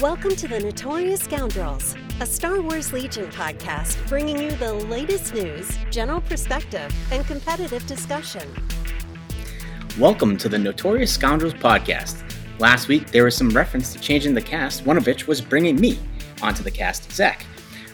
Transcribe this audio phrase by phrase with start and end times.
[0.00, 5.74] Welcome to the Notorious Scoundrels, a Star Wars Legion podcast bringing you the latest news,
[5.90, 8.42] general perspective, and competitive discussion.
[9.98, 12.30] Welcome to the Notorious Scoundrels podcast.
[12.58, 15.80] Last week, there was some reference to changing the cast, one of which was bringing
[15.80, 15.98] me
[16.42, 17.46] onto the cast, Zach.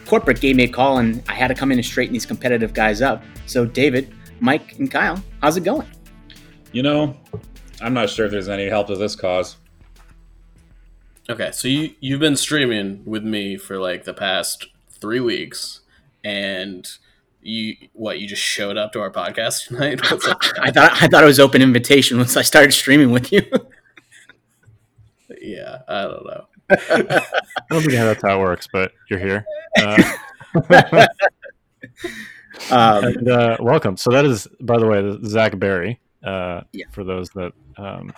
[0.04, 2.74] Corporate gave me a call, and I had to come in and straighten these competitive
[2.74, 3.22] guys up.
[3.46, 5.86] So, David, Mike, and Kyle, how's it going?
[6.72, 7.16] You know,
[7.80, 9.58] I'm not sure if there's any help to this cause.
[11.30, 15.80] Okay, so you you've been streaming with me for like the past three weeks,
[16.24, 16.88] and
[17.40, 20.00] you what you just showed up to our podcast tonight?
[20.60, 23.42] I thought I thought it was open invitation once I started streaming with you.
[25.40, 26.46] yeah, I don't know.
[26.70, 27.22] I
[27.70, 29.44] don't think that's how it works, but you're here.
[29.78, 30.02] Uh,
[32.70, 33.96] um, and, uh, welcome.
[33.96, 36.00] So that is, by the way, Zach Barry.
[36.22, 36.86] Uh, Yeah.
[36.92, 38.12] For those that um,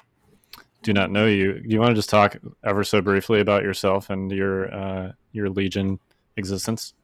[0.84, 4.10] do not know you, do you want to just talk ever so briefly about yourself
[4.10, 5.98] and your uh, your Legion
[6.36, 6.94] existence?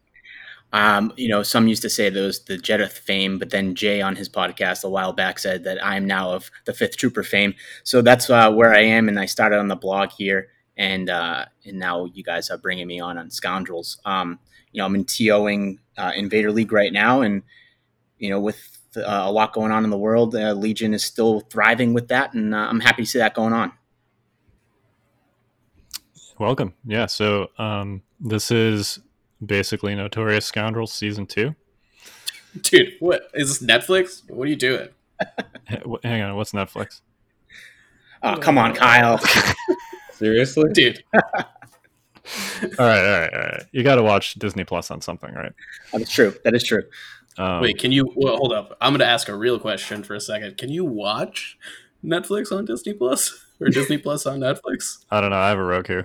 [0.72, 4.14] Um, you know, some used to say those the Jedith fame, but then Jay on
[4.14, 7.55] his podcast a while back said that I am now of the Fifth Trooper fame.
[7.83, 11.47] So that's uh, where I am, and I started on the blog here, and uh,
[11.65, 13.98] and now you guys are bringing me on on Scoundrels.
[14.05, 14.39] Um,
[14.72, 17.42] you know, I'm in TOing uh, Invader League right now, and
[18.19, 21.41] you know, with uh, a lot going on in the world, uh, Legion is still
[21.41, 23.72] thriving with that, and uh, I'm happy to see that going on.
[26.38, 26.74] Welcome.
[26.86, 27.06] Yeah.
[27.06, 29.00] So um, this is
[29.44, 31.55] basically Notorious Scoundrels season two.
[32.62, 34.28] Dude, what is this Netflix?
[34.28, 34.88] What are you doing?
[36.02, 37.00] Hang on, what's Netflix?
[38.22, 39.20] Oh, come on, Kyle.
[40.12, 40.70] Seriously?
[40.72, 41.02] Dude,
[42.78, 43.62] All right, all right, all right.
[43.72, 45.52] You got to watch Disney Plus on something, right?
[45.92, 46.34] That's true.
[46.44, 46.82] That is true.
[47.39, 48.77] Um, wait, can you well, hold up?
[48.81, 50.56] I'm gonna ask a real question for a second.
[50.59, 51.59] Can you watch
[52.05, 55.05] Netflix on Disney Plus or Disney Plus on Netflix?
[55.11, 55.37] I don't know.
[55.37, 56.03] I have a Roku.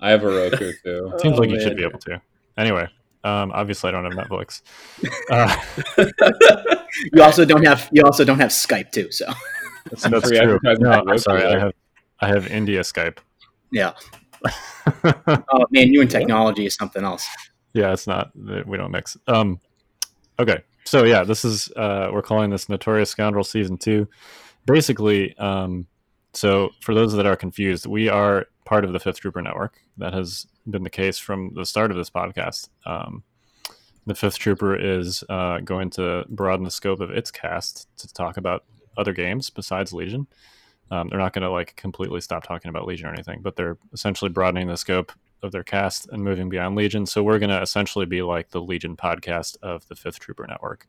[0.00, 1.12] I have a Roku too.
[1.18, 2.20] Seems Oh, like you should be able to.
[2.56, 2.88] Anyway,
[3.24, 4.62] um, obviously I don't have Netflix.
[5.30, 5.54] Uh,
[7.12, 9.10] You also don't have you also don't have Skype too.
[9.10, 9.26] So
[9.90, 10.58] That's that's true.
[10.62, 11.44] No, I'm sorry.
[11.44, 11.72] I have
[12.20, 13.18] I have India Skype.
[13.72, 13.92] yeah.
[15.04, 17.26] Oh man, you and technology is something else.
[17.72, 18.30] yeah, it's not.
[18.66, 19.16] We don't mix.
[19.26, 19.58] Um,
[20.38, 24.08] okay, so yeah, this is uh, we're calling this Notorious Scoundrel season two.
[24.66, 25.86] Basically, um,
[26.32, 29.80] so for those that are confused, we are part of the Fifth Trooper Network.
[29.98, 32.68] That has been the case from the start of this podcast.
[32.86, 33.22] Um,
[34.06, 38.36] the Fifth Trooper is uh, going to broaden the scope of its cast to talk
[38.36, 38.64] about
[38.96, 40.26] other games besides Legion.
[40.90, 43.78] Um, they're not going to like completely stop talking about Legion or anything, but they're
[43.92, 45.12] essentially broadening the scope
[45.44, 47.06] of their cast and moving beyond Legion.
[47.06, 50.88] So we're going to essentially be like the Legion podcast of the Fifth Trooper Network.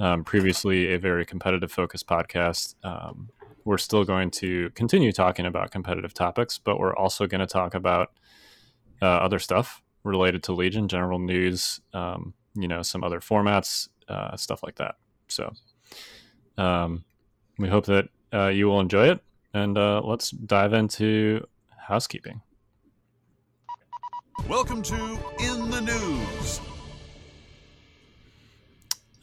[0.00, 2.74] Um, previously, a very competitive focused podcast.
[2.84, 3.30] Um,
[3.64, 7.74] we're still going to continue talking about competitive topics, but we're also going to talk
[7.74, 8.12] about
[9.00, 14.36] uh, other stuff related to Legion, general news, um, you know, some other formats, uh,
[14.36, 14.96] stuff like that.
[15.28, 15.52] So
[16.56, 17.04] um,
[17.58, 19.20] we hope that uh, you will enjoy it.
[19.54, 21.46] And uh, let's dive into
[21.76, 22.42] housekeeping.
[24.46, 26.60] Welcome to In the News.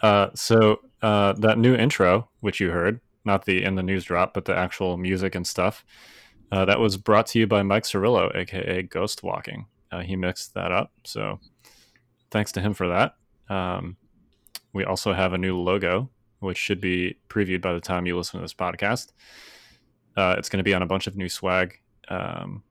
[0.01, 4.33] Uh, so uh, that new intro, which you heard, not the in the news drop,
[4.33, 5.85] but the actual music and stuff,
[6.51, 9.67] uh, that was brought to you by Mike Cirillo, aka Ghost Walking.
[9.91, 11.39] Uh, he mixed that up, so
[12.31, 13.15] thanks to him for that.
[13.49, 13.97] Um,
[14.73, 16.09] we also have a new logo,
[16.39, 19.13] which should be previewed by the time you listen to this podcast.
[20.17, 22.63] Uh, it's going to be on a bunch of new swag, um,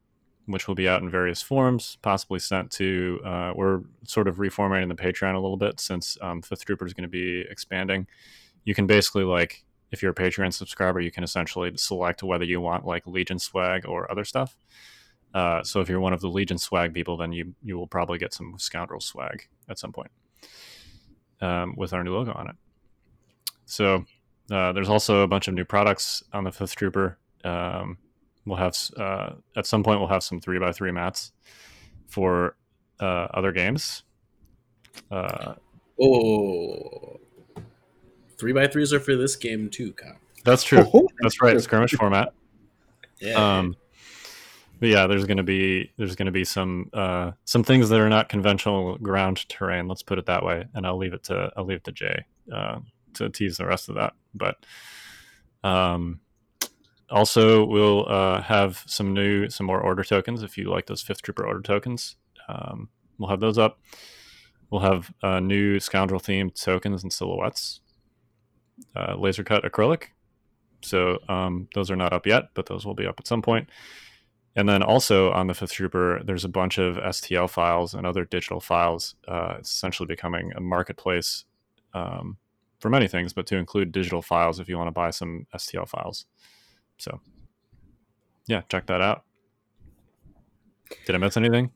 [0.47, 3.21] which will be out in various forms, possibly sent to.
[3.25, 6.93] Uh, we're sort of reformatting the Patreon a little bit since um, Fifth Trooper is
[6.93, 8.07] going to be expanding.
[8.65, 12.61] You can basically like, if you're a Patreon subscriber, you can essentially select whether you
[12.61, 14.57] want like Legion swag or other stuff.
[15.33, 18.19] Uh, so if you're one of the Legion swag people, then you you will probably
[18.19, 20.11] get some Scoundrel swag at some point
[21.41, 22.57] um, with our new logo on it.
[23.67, 24.05] So
[24.51, 27.19] uh, there's also a bunch of new products on the Fifth Trooper.
[27.43, 27.99] Um,
[28.47, 31.33] we'll have uh, at some point we'll have some three by three mats
[32.09, 32.57] for
[33.01, 34.03] uh, other games.
[35.11, 35.55] Uh,
[36.01, 37.21] Oh,
[38.37, 40.17] three by threes are for this game too, Kyle.
[40.45, 40.85] that's true.
[40.93, 41.61] Oh, That's right.
[41.61, 42.33] Skirmish format.
[43.21, 43.59] Yeah.
[43.59, 43.77] Um,
[44.81, 48.29] but yeah, there's gonna be there's gonna be some uh, some things that are not
[48.29, 49.87] conventional ground terrain.
[49.87, 50.67] Let's put it that way.
[50.75, 52.81] And I'll leave it to I'll leave it to Jay uh,
[53.15, 54.15] to tease the rest of that.
[54.35, 54.57] But
[55.63, 56.21] um,
[57.11, 61.23] also we'll uh, have some new some more order tokens if you like those fifth
[61.23, 62.17] trooper order tokens.
[62.49, 63.79] Um, we'll have those up.
[64.71, 67.81] We'll have uh, new scoundrel themed tokens and silhouettes.
[68.97, 70.07] Uh, laser cut acrylic.
[70.83, 73.69] So um, those are not up yet, but those will be up at some point.
[74.57, 78.25] and then also on the Fifth Trooper, there's a bunch of STL files and other
[78.25, 79.17] digital files.
[79.27, 81.45] Uh, it's essentially becoming a marketplace
[81.93, 82.37] um,
[82.79, 85.89] for many things, but to include digital files if you want to buy some STL
[85.89, 86.27] files.
[87.05, 87.21] So,
[88.47, 89.25] yeah, check that out.
[91.05, 91.71] Did I miss anything?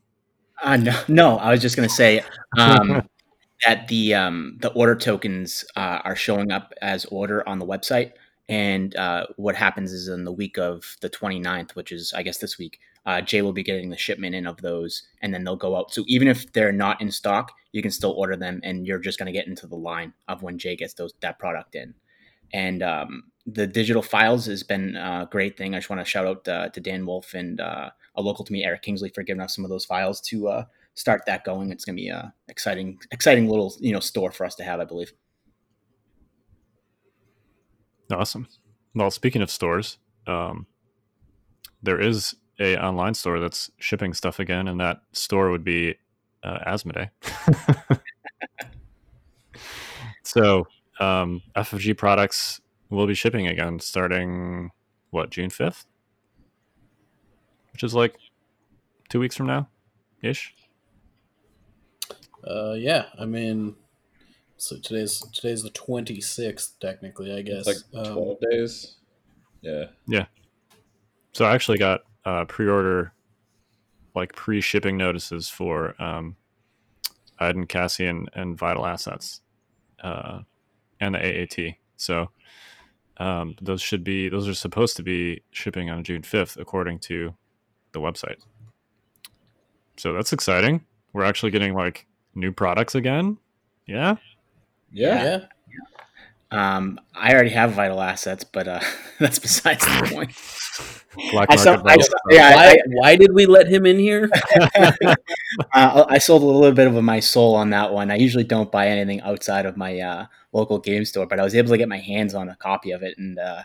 [0.63, 1.37] Uh, no, no.
[1.37, 2.23] I was just gonna say
[2.57, 3.07] um,
[3.65, 8.13] that the um, the order tokens uh, are showing up as order on the website,
[8.47, 12.39] and uh, what happens is in the week of the 29th, which is I guess
[12.39, 15.55] this week, uh, Jay will be getting the shipment in of those, and then they'll
[15.55, 15.93] go out.
[15.93, 19.19] So even if they're not in stock, you can still order them, and you're just
[19.19, 21.93] gonna get into the line of when Jay gets those that product in.
[22.51, 25.73] And um, the digital files has been a great thing.
[25.73, 28.53] I just want to shout out uh, to Dan Wolf and uh, a local to
[28.53, 30.63] me, Eric Kingsley, for giving us some of those files to uh,
[30.93, 31.71] start that going.
[31.71, 34.79] It's going to be a exciting, exciting little you know store for us to have,
[34.79, 35.13] I believe.
[38.11, 38.47] Awesome.
[38.95, 40.65] Well, speaking of stores, um,
[41.81, 45.95] there is a online store that's shipping stuff again, and that store would be
[46.43, 47.09] uh, Asmodee.
[50.23, 50.67] so
[50.99, 54.71] um, FFG products will be shipping again starting
[55.11, 55.85] what June fifth,
[57.73, 58.17] which is like
[59.09, 59.69] two weeks from now,
[60.21, 60.53] ish.
[62.45, 63.75] Uh, yeah, I mean,
[64.57, 67.67] so today's today's the twenty sixth, technically, I guess.
[67.67, 68.95] It's like Um, twelve days.
[69.61, 69.85] Yeah.
[70.07, 70.25] Yeah.
[71.33, 73.13] So I actually got uh, pre-order,
[74.15, 76.37] like pre-shipping notices for um,
[77.39, 79.41] Iden Cassian and Vital Assets,
[80.01, 80.41] uh,
[80.99, 81.75] and the AAT.
[81.97, 82.31] So
[83.19, 87.35] um, those should be those are supposed to be shipping on June fifth, according to
[87.91, 88.39] the website.
[89.97, 90.85] So that's exciting.
[91.11, 93.37] We're actually getting like new products again.
[93.85, 94.15] Yeah.
[94.91, 95.23] Yeah.
[95.23, 95.45] yeah.
[96.51, 98.79] Um, I already have vital assets, but uh,
[99.19, 100.31] that's besides the point.
[101.31, 103.99] Black I market saw, I Vital yeah, why, I, why did we let him in
[103.99, 104.29] here?
[105.73, 108.09] uh, I sold a little bit of my soul on that one.
[108.11, 111.55] I usually don't buy anything outside of my uh, local game store, but I was
[111.55, 113.63] able to get my hands on a copy of it, and uh,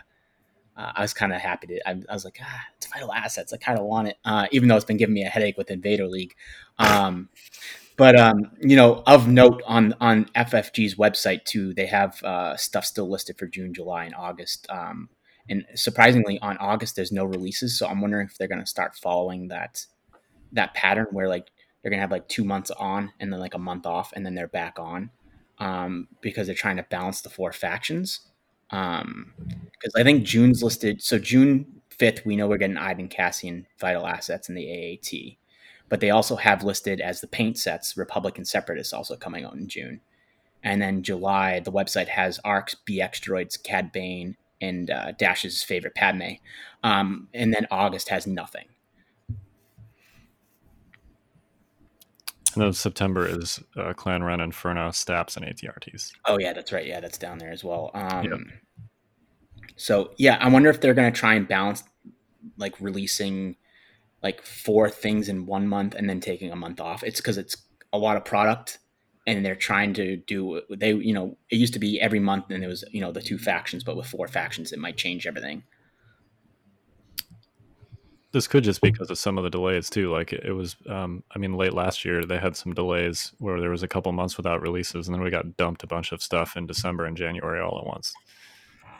[0.77, 1.89] uh, I was kind of happy to.
[1.89, 3.53] I, I was like, ah, it's vital assets.
[3.53, 5.71] I kind of want it, uh, even though it's been giving me a headache with
[5.71, 6.35] Invader League.
[6.77, 7.29] Um,
[7.97, 12.85] but um, you know, of note on on FFG's website too, they have uh, stuff
[12.85, 14.67] still listed for June, July, and August.
[14.69, 15.09] Um,
[15.47, 17.77] and surprisingly, on August, there's no releases.
[17.77, 19.85] So I'm wondering if they're going to start following that
[20.51, 21.51] that pattern where like
[21.81, 24.25] they're going to have like two months on and then like a month off, and
[24.25, 25.09] then they're back on
[25.59, 28.21] um, because they're trying to balance the four factions.
[28.69, 31.01] Because I think June's listed.
[31.01, 35.37] So June 5th, we know we're getting Iden Cassian vital assets in the AAT
[35.89, 39.67] but they also have listed as the paint sets Republican Separatists also coming out in
[39.67, 40.01] June.
[40.63, 45.93] And then July, the website has Arcs, BX Droids, Cad Bane, and uh, Dash's favorite
[45.93, 46.35] Padme.
[46.83, 48.65] Um, and then August has nothing.
[52.55, 56.13] And then September is uh, Clan Wren, Inferno, Staps, and ATRTs.
[56.25, 56.85] Oh yeah, that's right.
[56.85, 57.91] Yeah, that's down there as well.
[57.93, 58.39] Um, Yep.
[59.75, 61.83] So yeah, I wonder if they're going to try and balance
[62.57, 63.57] like releasing
[64.23, 67.03] like four things in one month and then taking a month off.
[67.03, 67.57] It's because it's
[67.93, 68.79] a lot of product,
[69.27, 72.63] and they're trying to do they you know it used to be every month and
[72.63, 75.63] it was you know the two factions, but with four factions it might change everything.
[78.35, 80.11] This could just be because of some of the delays too.
[80.11, 83.69] Like it, was, um, I mean, late last year they had some delays where there
[83.69, 86.57] was a couple months without releases, and then we got dumped a bunch of stuff
[86.57, 88.13] in December and January all at once.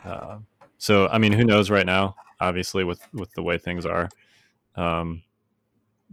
[0.05, 0.37] Uh,
[0.77, 2.15] so, I mean, who knows right now?
[2.39, 4.07] Obviously, with with the way things are,
[4.75, 5.23] um,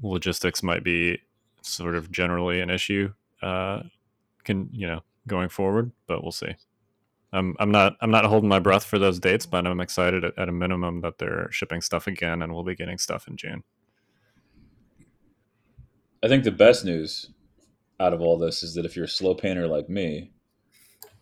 [0.02, 1.18] logistics might be
[1.62, 3.12] sort of generally an issue.
[3.40, 3.82] Uh,
[4.44, 6.54] can you know going forward, but we'll see.
[7.32, 10.38] I'm I'm not I'm not holding my breath for those dates, but I'm excited at,
[10.38, 13.64] at a minimum that they're shipping stuff again, and we'll be getting stuff in June.
[16.22, 17.30] I think the best news
[17.98, 20.30] out of all this is that if you're a slow painter like me,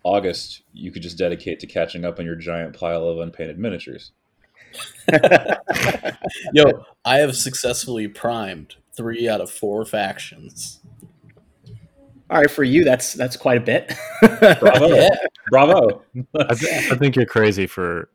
[0.03, 4.13] August you could just dedicate to catching up on your giant pile of unpainted miniatures.
[6.53, 10.81] Yo, I have successfully primed three out of four factions.
[12.31, 13.93] All right, for you that's that's quite a bit.
[14.61, 14.89] Bravo!
[14.95, 15.09] Yeah.
[15.51, 16.03] Bravo!
[16.39, 18.09] I, th- I think you're crazy for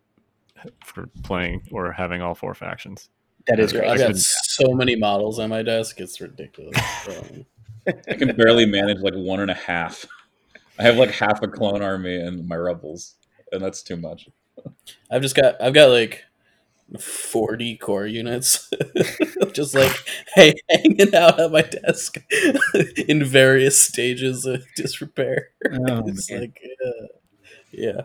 [0.86, 3.10] for playing or having all four factions.
[3.48, 3.88] that is crazy.
[3.88, 6.78] I've got so many models on my desk; it's ridiculous.
[7.88, 10.06] I can barely manage like one and a half.
[10.80, 13.16] I have like half a clone army and my rebels,
[13.52, 14.30] and that's too much.
[15.12, 16.24] I've just got I've got like
[17.00, 18.70] forty core units,
[19.54, 19.92] just like
[20.36, 22.18] hey, hanging out at my desk
[23.08, 25.50] in various stages of disrepair.
[25.72, 26.42] Oh, it's man.
[26.42, 27.08] like uh,
[27.72, 28.02] yeah.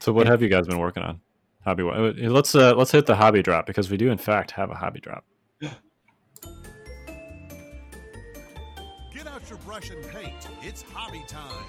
[0.00, 1.20] So, what have you guys been working on?
[1.64, 1.82] hobby.
[1.82, 4.74] uh, Let's uh, let's hit the hobby drop because we do in fact have a
[4.74, 5.24] hobby drop.
[5.60, 5.72] Get
[9.26, 10.34] out your brush and paint.
[10.62, 11.64] It's hobby time.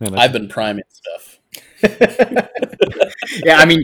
[0.00, 1.13] Man, I've been priming stuff.
[3.44, 3.82] yeah, I mean,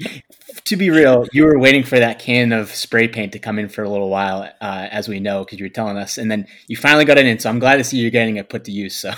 [0.65, 3.69] to be real, you were waiting for that can of spray paint to come in
[3.69, 6.47] for a little while, uh, as we know, because you were telling us, and then
[6.67, 7.39] you finally got it in.
[7.39, 8.97] So I'm glad to see you're getting it put to use.
[8.97, 9.13] So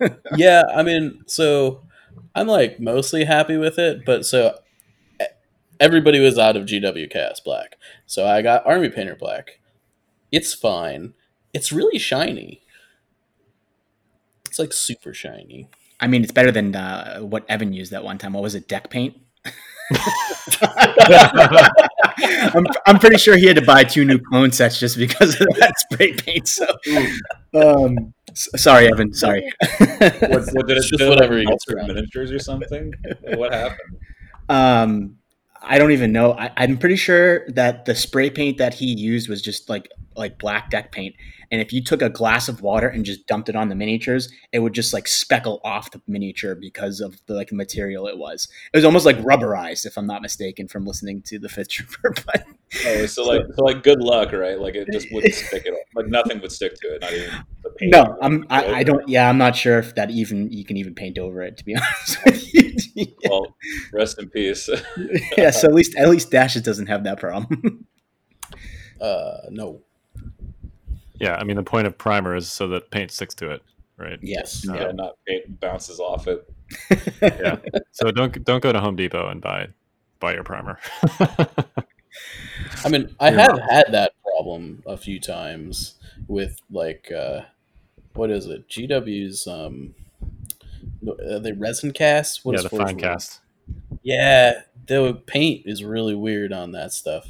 [0.36, 1.82] yeah, I mean, so
[2.34, 4.58] I'm like mostly happy with it, but so
[5.80, 9.60] everybody was out of GW Chaos Black, so I got Army Painter Black.
[10.30, 11.14] It's fine.
[11.54, 12.62] It's really shiny.
[14.46, 15.68] It's like super shiny.
[16.00, 18.32] I mean, it's better than uh, what Evan used that one time.
[18.32, 18.68] What was it?
[18.68, 19.16] Deck paint.
[22.20, 25.48] I'm, I'm pretty sure he had to buy two new clone sets just because of
[25.58, 26.48] that spray paint.
[26.48, 26.66] So,
[27.54, 29.12] um, sorry, Evan.
[29.12, 29.50] Sorry.
[29.78, 31.08] What, what did it just do?
[31.08, 32.92] whatever like, he gets altered miniatures or something?
[33.34, 33.98] what happened?
[34.48, 35.16] Um,
[35.62, 36.32] I don't even know.
[36.32, 40.38] I, I'm pretty sure that the spray paint that he used was just like like
[40.38, 41.14] black deck paint.
[41.50, 44.30] And if you took a glass of water and just dumped it on the miniatures,
[44.52, 48.48] it would just like speckle off the miniature because of the like material it was.
[48.72, 52.14] It was almost like rubberized, if I'm not mistaken, from listening to the Fifth Trooper.
[52.26, 52.44] But
[52.84, 54.58] Oh, so like, so like, good luck, right?
[54.58, 55.82] Like, it just wouldn't stick at all.
[55.94, 57.00] Like, nothing would stick to it.
[57.00, 57.30] Not even
[57.62, 57.92] the paint.
[57.92, 59.08] no, I'm I, I don't.
[59.08, 61.56] Yeah, I'm not sure if that even you can even paint over it.
[61.58, 63.06] To be honest with you.
[63.28, 63.56] Well,
[63.92, 64.68] rest in peace.
[65.36, 67.86] yeah, so at least at least Dashes doesn't have that problem.
[69.00, 69.80] Uh, no.
[71.20, 73.62] yeah, I mean the point of primer is so that paint sticks to it,
[73.96, 74.18] right?
[74.22, 74.64] yes.
[74.66, 74.74] Yeah.
[74.74, 76.46] yeah, not paint bounces off it.
[77.22, 77.56] Yeah.
[77.92, 79.68] So don't don't go to Home Depot and buy
[80.20, 80.78] buy your primer.
[82.84, 85.94] I mean, I You're have had that problem a few times
[86.26, 87.42] with like uh,
[88.14, 88.68] what is it?
[88.68, 89.94] GW's um,
[91.06, 92.44] are they resin cast?
[92.44, 93.38] What yeah, is the Finecast.
[94.02, 97.26] Yeah, the paint is really weird on that stuff.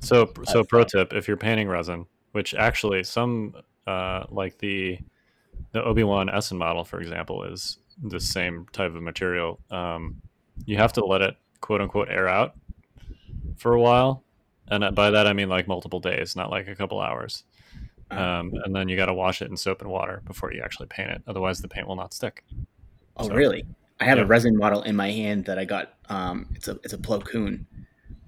[0.00, 3.54] So so I've pro tip: if you're painting resin, which actually some
[3.86, 4.98] uh, like the
[5.72, 9.60] the Obi Wan Essen model, for example, is the same type of material.
[9.70, 10.20] Um,
[10.66, 12.54] you have to let it quote unquote air out
[13.56, 14.22] for a while,
[14.68, 17.44] and by that I mean like multiple days, not like a couple hours.
[18.10, 20.86] Um, and then you got to wash it in soap and water before you actually
[20.86, 21.22] paint it.
[21.26, 22.44] Otherwise, the paint will not stick.
[23.16, 23.64] Oh, So- really?
[23.98, 24.24] I have Yeah.
[24.24, 25.94] a resin model in my hand that I got.
[26.08, 27.66] Um, it's a it's a Plo Koon,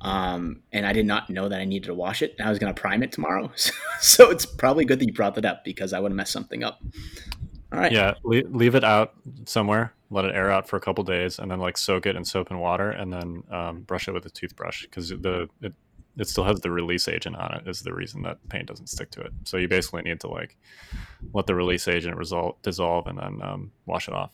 [0.00, 2.35] um, and I did not know that I needed to wash it.
[2.38, 3.50] And I was going to prime it tomorrow,
[4.00, 6.62] so it's probably good that you brought that up because I would have messed something
[6.64, 6.80] up.
[7.76, 7.92] All right.
[7.92, 9.12] Yeah, leave, leave it out
[9.45, 12.25] somewhere, let it air out for a couple days, and then like soak it in
[12.25, 15.75] soap and water, and then um, brush it with a toothbrush because the it,
[16.16, 17.68] it still has the release agent on it.
[17.68, 19.33] Is the reason that paint doesn't stick to it.
[19.45, 20.56] So you basically need to like
[21.35, 24.30] let the release agent result dissolve and then um, wash it off.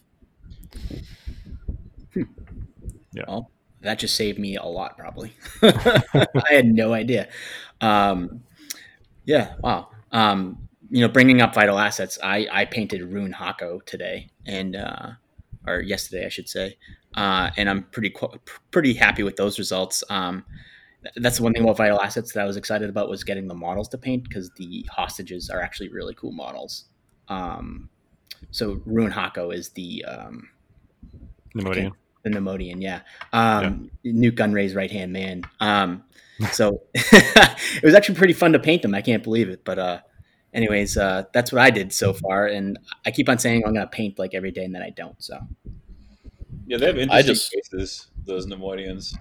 [3.12, 3.24] Yeah.
[3.26, 5.34] Well, that just saved me a lot, probably.
[5.62, 7.28] I had no idea.
[7.80, 8.44] Um,
[9.24, 9.54] yeah.
[9.60, 9.88] Wow.
[10.12, 10.61] Um,
[10.92, 15.12] you know, bringing up vital assets, I I painted Rune Haako today, and uh,
[15.66, 16.76] or yesterday, I should say,
[17.14, 18.38] uh, and I'm pretty qu-
[18.70, 20.04] pretty happy with those results.
[20.10, 20.44] Um,
[21.16, 23.54] that's the one thing about vital assets that I was excited about was getting the
[23.54, 26.84] models to paint because the hostages are actually really cool models.
[27.28, 27.88] Um,
[28.50, 30.50] so Rune Haako is the um,
[31.56, 31.92] Neimoidian.
[32.22, 33.00] the Neimoidian, yeah.
[33.32, 35.42] Um, Nute Gunray's right hand man.
[35.58, 36.04] Um,
[36.52, 38.94] so it was actually pretty fun to paint them.
[38.94, 40.00] I can't believe it, but uh,
[40.54, 43.86] anyways, uh, that's what I did so far, and I keep on saying I'm gonna
[43.86, 45.20] paint like every day, and then I don't.
[45.22, 45.38] So
[46.66, 49.14] Yeah, they have interesting I just- cases, those Neimoidians.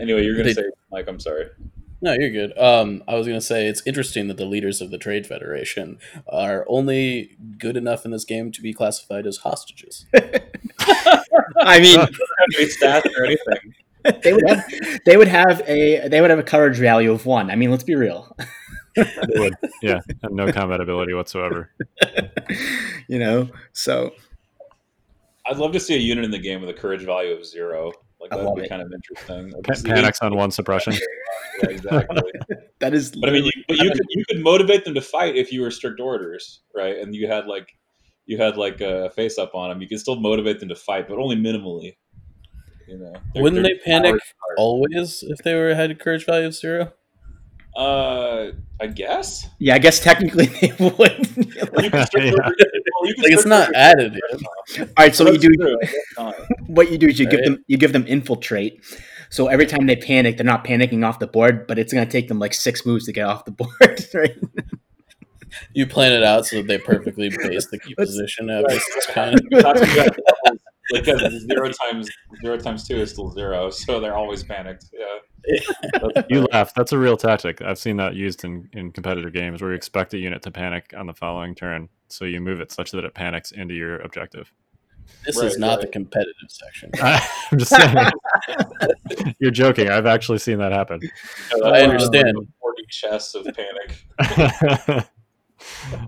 [0.00, 1.46] Anyway, you're going to They- say, Mike, I'm sorry.
[2.02, 2.56] No, you're good.
[2.56, 6.64] Um, I was gonna say it's interesting that the leaders of the Trade Federation are
[6.66, 10.06] only good enough in this game to be classified as hostages.
[10.80, 11.98] I mean,
[12.58, 13.74] stats or anything.
[14.22, 14.64] they would have
[15.04, 17.50] they would have a they would have a courage value of one.
[17.50, 18.34] I mean, let's be real.
[18.96, 21.70] It would, yeah, and no combat ability whatsoever.
[23.08, 24.12] you know, so
[25.46, 27.92] I'd love to see a unit in the game with a courage value of zero.
[28.20, 28.68] Like that would be it.
[28.68, 29.50] kind of interesting.
[29.52, 30.94] Like, panics on one suppression.
[31.62, 32.22] Yeah, exactly.
[32.80, 33.12] that is.
[33.12, 35.60] But I mean, you, but you could you could motivate them to fight if you
[35.60, 36.96] were strict orders, right?
[36.96, 37.76] And you had like
[38.26, 39.82] you had like a face up on them.
[39.82, 41.96] You could still motivate them to fight, but only minimally.
[42.88, 44.20] You know, They're- Wouldn't they're they panic
[44.56, 46.92] always if they were had a courage value of zero?
[47.76, 49.48] Uh, I guess.
[49.58, 50.90] yeah, I guess technically they would.
[51.72, 52.32] Well, you can strict Yeah.
[52.32, 52.54] order-
[53.00, 54.20] well, you can Like it's not order- added.
[54.80, 56.34] All right, so what you do true, I guess not.
[56.66, 58.82] what you do is you give them you give them infiltrate.
[59.30, 62.10] So every time they panic, they're not panicking off the board, but it's going to
[62.10, 64.04] take them like six moves to get off the board.
[64.12, 64.36] Right?
[65.72, 68.80] You plan it out so that they perfectly base the key position of Right.
[68.96, 69.40] this kind.
[69.50, 70.16] That's what you got.
[70.92, 72.10] Like uh, zero times
[72.42, 74.86] zero times two is still zero, so they're always panicked.
[74.92, 75.29] Yeah, That's-
[76.28, 76.74] You laugh.
[76.74, 77.62] That's a real tactic.
[77.62, 80.92] I've seen that used in, in competitive games where you expect a unit to panic
[80.96, 84.52] on the following turn, so you move it such that it panics into your objective.
[85.24, 86.90] This Right, is not the competitive section.
[87.02, 89.34] I'm just saying.
[89.38, 89.88] You're joking.
[89.88, 91.00] I've actually seen that happen.
[91.64, 92.36] I understand.
[92.60, 95.08] Forty chests of panic.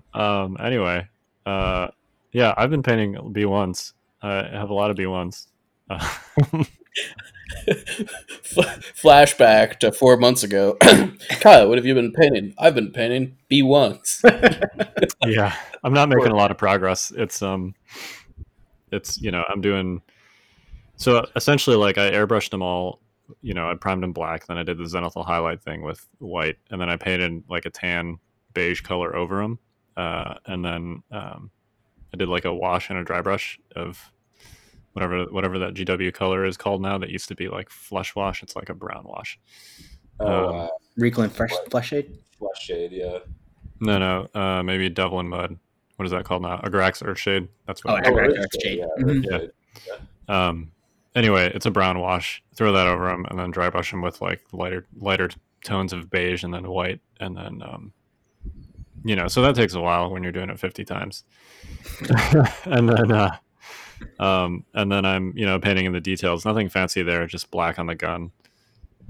[0.15, 0.57] um.
[0.61, 1.07] Anyway,
[1.47, 1.89] uh,
[2.33, 3.93] yeah, I've been painting B1s.
[4.23, 5.49] I have a lot of B1s.
[5.91, 5.99] Uh,
[6.39, 6.71] F-
[9.02, 10.76] Flashback to four months ago.
[11.40, 12.54] Kyle, what have you been painting?
[12.59, 15.11] I've been painting B1s.
[15.26, 15.54] yeah,
[15.85, 17.12] I'm not making a lot of progress.
[17.16, 17.75] It's um,
[18.90, 20.02] it's you know I'm doing
[20.97, 23.00] so essentially like I airbrushed them all.
[23.40, 26.59] You know, I primed them black, then I did the zenithal highlight thing with white,
[26.71, 28.18] and then I painted like a tan
[28.52, 29.59] beige color over them,
[29.97, 31.50] uh, and then um,
[32.12, 34.12] I did like a wash and a dry brush of
[34.93, 36.99] whatever whatever that GW color is called now.
[36.99, 38.43] That used to be like flush wash.
[38.43, 39.39] It's like a brown wash.
[40.21, 40.69] Oh, Um, uh,
[40.99, 42.19] Reikland Fresh Flesh Shade.
[42.39, 42.93] flesh shade.
[42.93, 43.19] Yeah.
[43.81, 45.59] No, no, uh, maybe Devlan Mud.
[45.97, 46.59] What is that called now?
[46.59, 47.49] Agrax Earthshade.
[47.67, 48.07] That's what.
[48.07, 48.11] Oh.
[48.11, 48.79] Agrax Earth Earth Shade.
[48.79, 48.87] Yeah.
[48.99, 49.17] Mhm.
[49.19, 49.39] Earth Yeah.
[49.95, 50.01] Shade.
[50.29, 50.73] Um,
[51.15, 52.43] anyway, it's a brown wash.
[52.55, 55.31] Throw that over them, and then dry brush them with like lighter lighter
[55.65, 57.93] tones of beige, and then white, and then um,
[59.05, 59.27] you know.
[59.29, 61.25] So that takes a while when you're doing it 50 times,
[62.65, 63.37] and then uh,
[64.18, 66.44] um, and then I'm you know painting in the details.
[66.44, 68.32] Nothing fancy there, just black on the gun.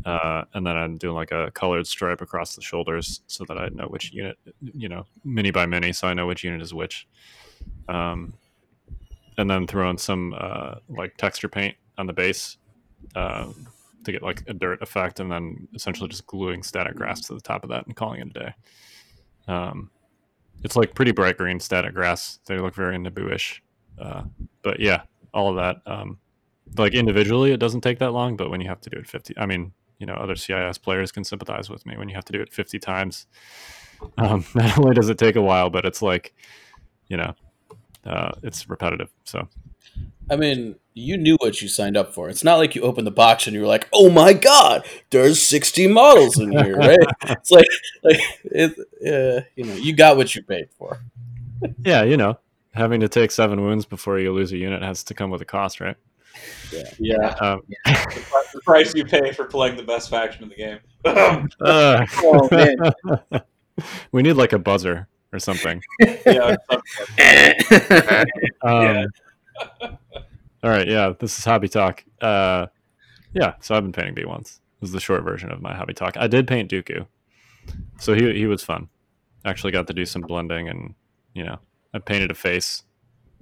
[0.05, 3.69] Uh, and then I'm doing like a colored stripe across the shoulders so that I
[3.69, 7.07] know which unit, you know, mini by mini, so I know which unit is which.
[7.89, 8.35] Um,
[9.39, 12.59] and then throwing some uh, like texture paint on the base
[13.15, 13.53] uh,
[14.05, 17.41] to get like a dirt effect, and then essentially just gluing static grass to the
[17.41, 18.55] top of that and calling it a day.
[19.49, 19.91] Um,
[20.65, 22.41] it's like pretty bright green static grass.
[22.47, 23.63] They look very Naboo-ish.
[23.99, 24.25] Uh,
[24.63, 25.83] but yeah, all of that.
[25.91, 26.19] Um,
[26.77, 29.37] like individually, it doesn't take that long, but when you have to do it 50,
[29.37, 32.33] I mean, you know, other CIS players can sympathize with me when you have to
[32.33, 33.27] do it 50 times.
[34.19, 36.35] Um, not only does it take a while, but it's like,
[37.09, 37.35] you know,
[38.05, 39.11] uh, it's repetitive.
[39.25, 39.49] So
[40.31, 42.29] I mean, you knew what you signed up for.
[42.29, 45.41] It's not like you opened the box and you were like, "Oh my god, there's
[45.43, 46.99] 60 models in here," right?
[47.29, 47.67] it's like,
[48.03, 51.01] like it, uh, you know, you got what you paid for.
[51.85, 52.39] yeah, you know,
[52.73, 55.45] having to take seven wounds before you lose a unit has to come with a
[55.45, 55.97] cost, right?
[56.99, 57.35] Yeah.
[57.41, 60.79] Um, the price you pay for playing the best faction in the game.
[61.61, 63.43] uh, Oh, man.
[64.13, 65.83] we need like a buzzer or something.
[66.27, 66.57] yeah.
[68.63, 69.07] Um,
[70.65, 72.05] all right, yeah, this is hobby talk.
[72.21, 72.67] Uh,
[73.35, 74.61] yeah, so I've been painting B ones.
[74.81, 76.17] This is the short version of my hobby talk.
[76.17, 77.07] I did paint Dooku,
[77.99, 78.89] so he he was fun.
[79.45, 80.95] Actually, got to do some blending, and
[81.35, 81.59] you know,
[81.95, 82.85] I painted a face,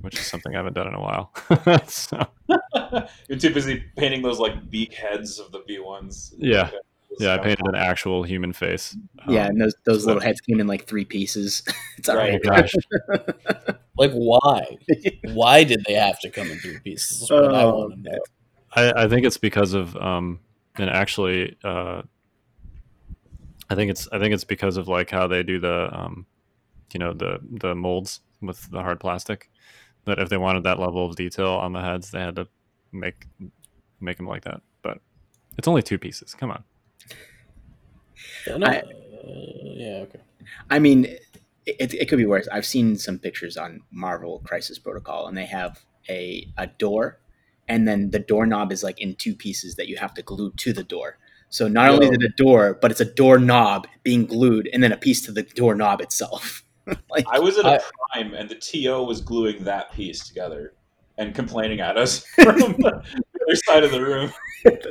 [0.01, 1.33] which is something I haven't done in a while.
[1.87, 2.27] so,
[3.29, 6.35] You're too busy painting those like beak heads of the B ones.
[6.39, 6.71] Yeah.
[7.19, 8.97] yeah, I painted an actual human face.
[9.29, 11.63] yeah, Um, and those those so little heads came in like three pieces.
[11.99, 12.41] it's all Right.
[12.49, 12.71] right.
[13.13, 13.35] oh gosh,
[13.99, 14.79] Like, why?
[15.35, 17.23] why did they have to come in three pieces?
[17.23, 18.19] Is what I Oh, want to know.
[18.75, 20.41] I, I think it's because of um,
[20.77, 22.03] and actually, uh,
[23.69, 26.27] I think it's I think it's because of like how they do the um,
[26.93, 29.51] you know the the molds with the hard plastic.
[30.07, 32.49] That if they wanted that level of detail on the heads, they had to
[32.93, 33.27] make
[34.01, 34.63] make them like that.
[34.83, 34.99] But
[35.59, 36.35] it's only two pieces.
[36.35, 36.65] Come on.
[38.47, 38.83] No, I- uh,
[39.63, 40.21] yeah, okay.
[40.71, 41.05] I mean,
[41.67, 42.49] it, it could be worse.
[42.51, 47.21] I've seen some pictures on Marvel Crisis Protocol, and they have a a door,
[47.69, 50.73] and then the doorknob is like in two pieces that you have to glue to
[50.73, 51.19] the door.
[51.51, 54.93] So not only is it a door, but it's a doorknob being glued, and then
[54.93, 56.65] a piece to the doorknob itself.
[57.11, 57.81] like, I was at a I-
[58.13, 60.75] prime and the TO was gluing that piece together
[61.19, 63.03] and complaining at us from the
[63.43, 64.33] other side of the room.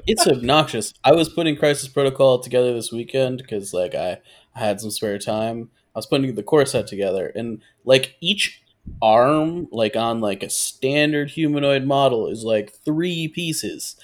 [0.08, 0.94] it's obnoxious.
[1.04, 4.20] I was putting Crisis Protocol together this weekend because like I,
[4.56, 5.70] I had some spare time.
[5.96, 8.62] I was putting the core set together, and like each
[9.02, 13.96] arm, like on like a standard humanoid model, is like three pieces.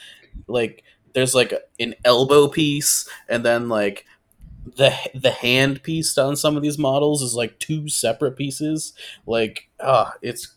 [0.47, 4.05] Like there's like an elbow piece, and then like
[4.65, 8.93] the the hand piece on some of these models is like two separate pieces.
[9.25, 10.56] Like ah, it's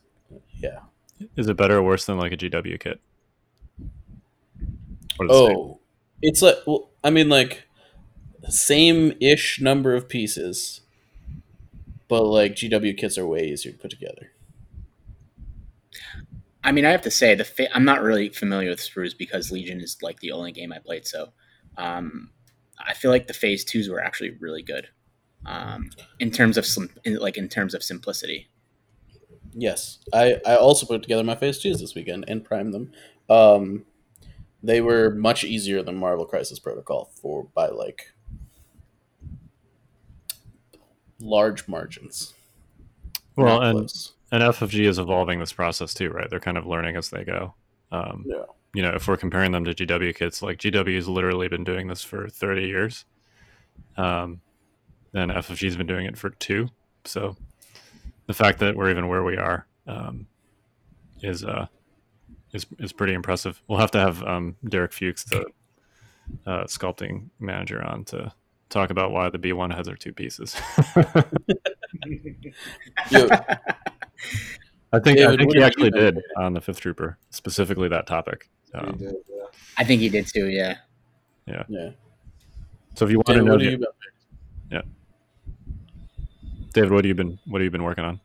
[0.56, 0.80] yeah.
[1.36, 3.00] Is it better or worse than like a GW kit?
[5.18, 5.56] Or the same?
[5.56, 5.80] Oh,
[6.22, 7.64] it's like well, I mean, like
[8.48, 10.80] same ish number of pieces,
[12.08, 14.32] but like GW kits are way easier to put together.
[16.64, 19.52] I mean, I have to say the fa- I'm not really familiar with Sprues because
[19.52, 21.06] Legion is like the only game I played.
[21.06, 21.32] So
[21.76, 22.30] um,
[22.86, 24.88] I feel like the Phase Twos were actually really good.
[25.46, 28.48] um, in terms of sim- in, like in terms of simplicity.
[29.54, 32.92] Yes, I I also put together my phase twos this weekend and primed them.
[33.30, 33.84] Um,
[34.62, 38.12] they were much easier than Marvel Crisis Protocol for by like
[41.20, 42.34] large margins.
[43.36, 44.12] Well, Not and close.
[44.32, 46.28] and FFG is evolving this process too, right?
[46.28, 47.54] They're kind of learning as they go.
[47.92, 48.42] Um, yeah,
[48.74, 51.88] you know, if we're comparing them to GW kits, like GW has literally been doing
[51.88, 53.04] this for 30 years.
[53.96, 54.40] Um,
[55.14, 56.68] and FFG's been doing it for two.
[57.04, 57.36] So
[58.26, 60.26] the fact that we're even where we are um,
[61.22, 61.66] is uh,
[62.52, 63.60] is is pretty impressive.
[63.66, 65.46] We'll have to have um, Derek Fuchs, the
[66.46, 68.32] uh, sculpting manager, on to
[68.68, 70.54] talk about why the B1 has are two pieces.
[74.90, 78.50] I think I think he actually did on the Fifth Trooper, specifically that topic.
[78.72, 79.44] He Um, did, yeah.
[79.76, 80.48] I think he did too.
[80.48, 80.76] Yeah.
[81.46, 81.64] yeah.
[81.68, 81.90] Yeah.
[82.94, 83.86] so if you want to know, what have you been?
[86.72, 88.20] David, what have you been what have you been working on?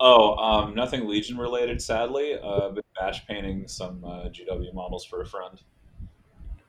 [0.00, 2.38] Oh, um, nothing Legion related, sadly.
[2.40, 5.60] Uh, been bash painting some uh, GW models for a friend.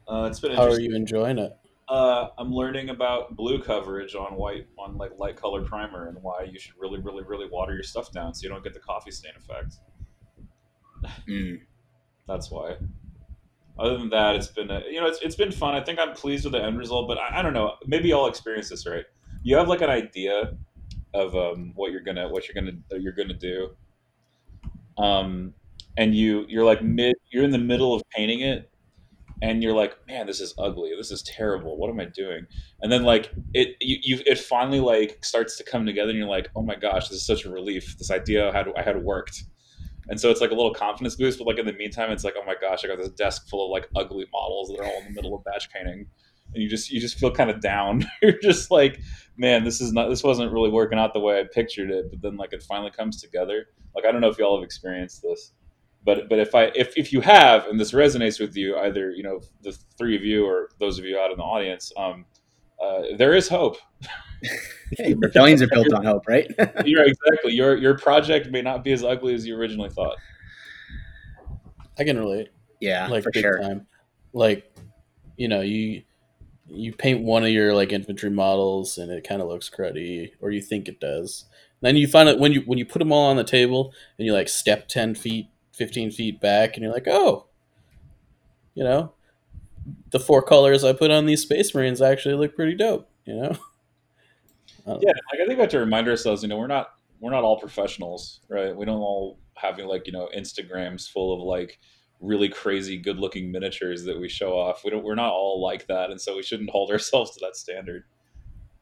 [0.07, 1.55] Uh, it's been How are you enjoying it?
[1.87, 6.43] Uh, I'm learning about blue coverage on white on like light color primer and why
[6.51, 9.11] you should really, really, really water your stuff down so you don't get the coffee
[9.11, 9.75] stain effect.
[11.27, 11.61] Mm.
[12.27, 12.75] That's why.
[13.79, 15.73] Other than that, it's been a, you know it's, it's been fun.
[15.73, 17.75] I think I'm pleased with the end result, but I, I don't know.
[17.85, 19.05] Maybe y'all experience this, right?
[19.41, 20.57] You have like an idea
[21.13, 23.69] of um, what you're gonna what you're gonna that you're gonna do,
[24.97, 25.53] um,
[25.97, 28.69] and you you're like mid you're in the middle of painting it,
[29.41, 30.91] and you're like, man, this is ugly.
[30.97, 31.77] This is terrible.
[31.77, 32.45] What am I doing?
[32.81, 36.27] And then like it you, you it finally like starts to come together, and you're
[36.27, 37.97] like, oh my gosh, this is such a relief.
[37.97, 39.43] This idea had I had worked.
[40.09, 42.33] And so it's like a little confidence boost, but like in the meantime, it's like,
[42.37, 44.99] oh my gosh, I got this desk full of like ugly models that are all
[44.99, 46.07] in the middle of batch painting,
[46.53, 48.05] and you just you just feel kind of down.
[48.21, 48.99] You're just like,
[49.37, 52.09] man, this is not this wasn't really working out the way I pictured it.
[52.09, 53.67] But then like it finally comes together.
[53.95, 55.53] Like I don't know if y'all have experienced this,
[56.03, 59.21] but but if I if if you have and this resonates with you, either you
[59.21, 62.25] know the three of you or those of you out in the audience, um,
[62.81, 63.77] uh, there is hope.
[64.97, 66.47] Hey, rebellions are built on hope, right?
[66.85, 70.17] You're exactly your your project may not be as ugly as you originally thought.
[71.97, 72.49] I can relate.
[72.79, 73.59] yeah, like for big sure.
[73.59, 73.87] time.
[74.33, 74.73] Like,
[75.37, 76.03] you know, you
[76.67, 80.51] you paint one of your like infantry models and it kind of looks cruddy, or
[80.51, 81.45] you think it does.
[81.81, 84.25] Then you find out when you when you put them all on the table and
[84.25, 87.47] you like step ten feet, fifteen feet back, and you're like, oh,
[88.75, 89.13] you know,
[90.11, 93.09] the four colors I put on these Space Marines actually look pretty dope.
[93.25, 93.57] You know.
[94.89, 97.31] I Yeah, like I think we have to remind ourselves, you know, we're not we're
[97.31, 98.75] not all professionals, right?
[98.75, 101.79] We don't all have like you know Instagrams full of like
[102.19, 104.83] really crazy good looking miniatures that we show off.
[104.83, 107.55] We don't we're not all like that, and so we shouldn't hold ourselves to that
[107.55, 108.03] standard.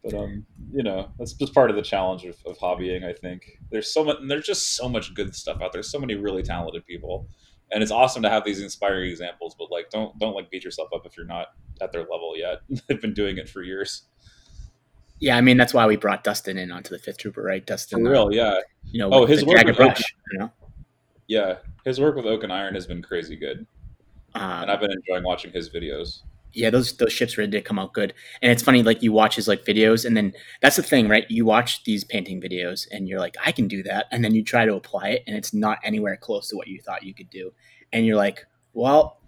[0.04, 3.04] But um, you know, that's just part of the challenge of, of hobbying.
[3.04, 5.84] I think there's so much, there's just so much good stuff out there.
[5.84, 7.28] So many really talented people,
[7.72, 9.56] and it's awesome to have these inspiring examples.
[9.58, 11.48] But like, don't don't like beat yourself up if you're not
[11.82, 12.62] at their level yet.
[12.88, 14.04] They've been doing it for years.
[15.20, 17.66] Yeah, I mean that's why we brought Dustin in onto the Fifth Trooper, right?
[17.66, 18.60] Dustin, For uh, real, yeah.
[18.92, 20.02] you know, Oh, his work with brush,
[20.32, 20.52] you know.
[21.28, 23.66] Yeah, his work with Oak and Iron has been crazy good,
[24.36, 26.22] and Um, I've been enjoying watching his videos.
[26.54, 28.14] yeah, those those ships really did come out good.
[28.42, 31.26] And it's funny, like you watch his like videos, and then that's the thing, right?
[31.30, 34.44] You watch these painting videos, and you're like, I can do that, and then you
[34.44, 37.30] try to apply it, and it's not anywhere close to what you thought you could
[37.30, 37.52] do,
[37.92, 39.20] and you're like, well,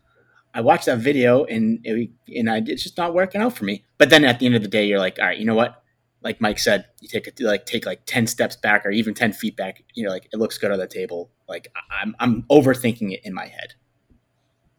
[0.54, 3.86] I watched that video, and it, and I, it's just not working out for me.
[3.98, 5.84] But then at the end of the day, you're like, all right, you know what?
[6.22, 9.32] Like Mike said, you take a, like take like ten steps back, or even ten
[9.32, 9.84] feet back.
[9.94, 11.30] You know, like it looks good on the table.
[11.48, 13.76] Like I'm I'm overthinking it in my head.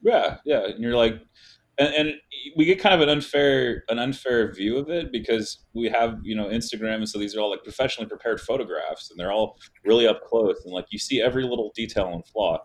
[0.03, 1.21] Yeah, yeah, and you're like,
[1.79, 2.15] and, and
[2.57, 6.35] we get kind of an unfair an unfair view of it because we have you
[6.37, 10.07] know Instagram, and so these are all like professionally prepared photographs, and they're all really
[10.07, 12.59] up close, and like you see every little detail and flaw.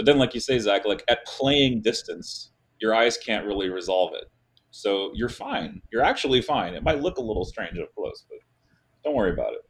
[0.00, 4.14] But then, like you say, Zach, like at playing distance, your eyes can't really resolve
[4.14, 4.30] it.
[4.70, 5.82] So you're fine.
[5.92, 6.72] You're actually fine.
[6.72, 8.38] It might look a little strange up close, but
[9.04, 9.60] don't worry about it.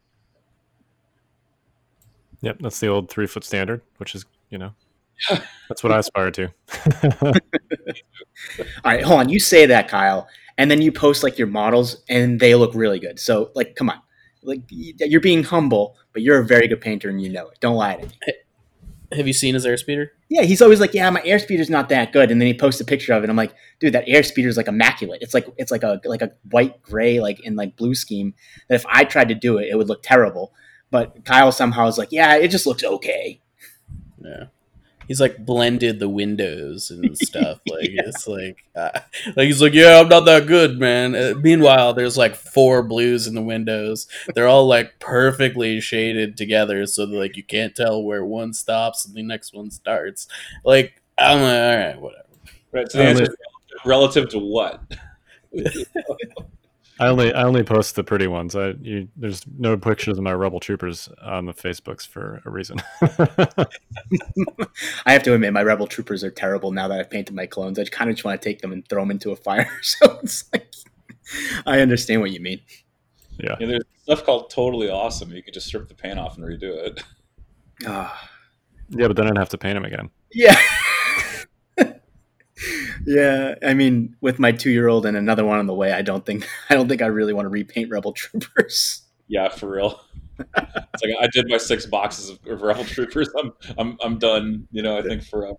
[2.42, 4.72] Yep, that's the old three foot standard, which is you know
[5.68, 6.48] that's what I aspire to.
[7.24, 7.32] All
[8.84, 9.28] right, hold on.
[9.30, 13.00] You say that, Kyle, and then you post like your models, and they look really
[13.00, 13.18] good.
[13.18, 13.98] So, like, come on,
[14.44, 17.58] like you're being humble, but you're a very good painter, and you know it.
[17.58, 18.12] Don't lie to me.
[19.12, 20.08] Have you seen his airspeeder?
[20.28, 22.84] Yeah, he's always like, "Yeah, my airspeeder's not that good," and then he posts a
[22.84, 23.30] picture of it.
[23.30, 25.20] I'm like, "Dude, that airspeeder's like immaculate.
[25.20, 28.34] It's like it's like a like a white gray like in like blue scheme.
[28.68, 30.52] That if I tried to do it, it would look terrible."
[30.92, 33.40] But Kyle somehow is like, "Yeah, it just looks okay."
[34.22, 34.44] Yeah.
[35.10, 37.58] He's like blended the windows and stuff.
[37.68, 38.02] Like yeah.
[38.06, 39.00] it's like uh,
[39.34, 41.16] like he's like, yeah, I'm not that good, man.
[41.16, 44.06] Uh, meanwhile, there's like four blues in the windows.
[44.36, 49.04] They're all like perfectly shaded together, so that, like you can't tell where one stops
[49.04, 50.28] and the next one starts.
[50.64, 52.24] Like I'm like, all right, whatever.
[52.70, 52.92] Right.
[52.92, 53.36] So the answer
[53.84, 54.80] relative to what?
[57.00, 58.54] I only I only post the pretty ones.
[58.54, 62.82] I you, there's no pictures of my rebel troopers on the Facebooks for a reason.
[65.06, 67.78] I have to admit, my rebel troopers are terrible now that I've painted my clones.
[67.78, 69.70] I kind of just want to take them and throw them into a fire.
[69.82, 70.72] So it's like,
[71.66, 72.60] I understand what you mean.
[73.38, 73.56] Yeah.
[73.58, 73.66] yeah.
[73.66, 75.32] There's stuff called totally awesome.
[75.32, 77.02] You could just strip the paint off and redo it.
[77.86, 78.10] Uh,
[78.90, 80.10] yeah, but then I'd have to paint them again.
[80.32, 80.56] Yeah
[83.06, 86.46] yeah, I mean, with my two-year-old and another one on the way, I don't think
[86.70, 89.02] I don't think I really want to repaint Rebel Troopers.
[89.28, 90.00] Yeah, for real.
[90.38, 93.28] it's like I did my six boxes of Rebel Troopers.
[93.38, 94.66] I'm I'm I'm done.
[94.70, 95.58] You know, I think forever.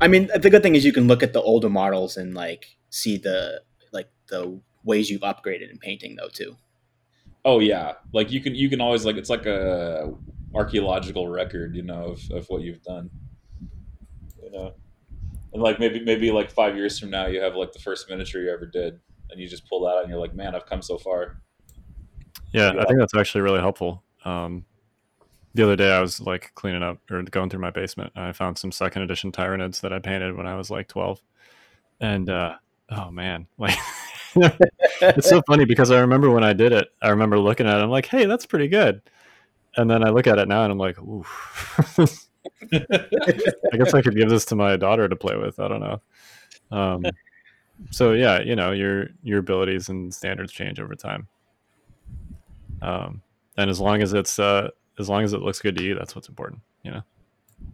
[0.00, 2.76] I mean, the good thing is you can look at the older models and like
[2.90, 6.56] see the like the ways you've upgraded in painting, though, too.
[7.44, 10.12] Oh yeah, like you can you can always like it's like a
[10.54, 13.10] archaeological record, you know, of, of what you've done.
[14.42, 14.74] You know
[15.52, 18.42] and like maybe maybe like five years from now you have like the first miniature
[18.42, 18.98] you ever did
[19.30, 21.40] and you just pull that out and you're like man i've come so far.
[22.52, 22.82] Yeah, yeah.
[22.82, 24.02] i think that's actually really helpful.
[24.24, 24.64] Um,
[25.54, 28.32] the other day i was like cleaning up or going through my basement and i
[28.32, 31.20] found some second edition tyranids that i painted when i was like 12
[32.00, 32.54] and uh,
[32.90, 33.76] oh man like
[34.36, 37.82] it's so funny because i remember when i did it i remember looking at it
[37.82, 39.02] i'm like hey that's pretty good.
[39.76, 41.24] And then i look at it now and i'm like ooh
[42.72, 45.60] I guess I could give this to my daughter to play with.
[45.60, 46.00] I don't know.
[46.70, 47.04] Um,
[47.90, 51.28] so yeah, you know your your abilities and standards change over time.
[52.80, 53.22] Um,
[53.56, 56.14] and as long as it's uh, as long as it looks good to you, that's
[56.14, 56.60] what's important.
[56.82, 57.02] You know.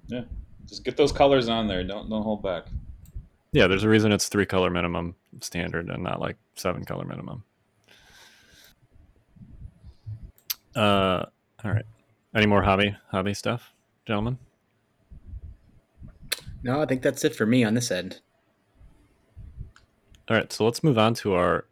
[0.07, 0.23] Yeah,
[0.67, 1.85] just get those colors on there.
[1.85, 2.67] Don't don't hold back.
[3.53, 7.45] Yeah, there's a reason it's three color minimum standard and not like seven color minimum.
[10.77, 11.25] Uh,
[11.65, 11.85] all right.
[12.35, 13.73] Any more hobby hobby stuff,
[14.07, 14.39] gentlemen?
[16.63, 18.21] No, I think that's it for me on this end.
[20.29, 21.65] All right, so let's move on to our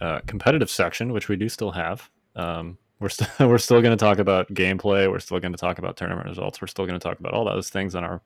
[0.00, 2.08] uh, competitive section, which we do still have.
[2.34, 5.10] Um, we're still we're still going to talk about gameplay.
[5.10, 6.60] We're still going to talk about tournament results.
[6.60, 8.22] We're still going to talk about all those things on our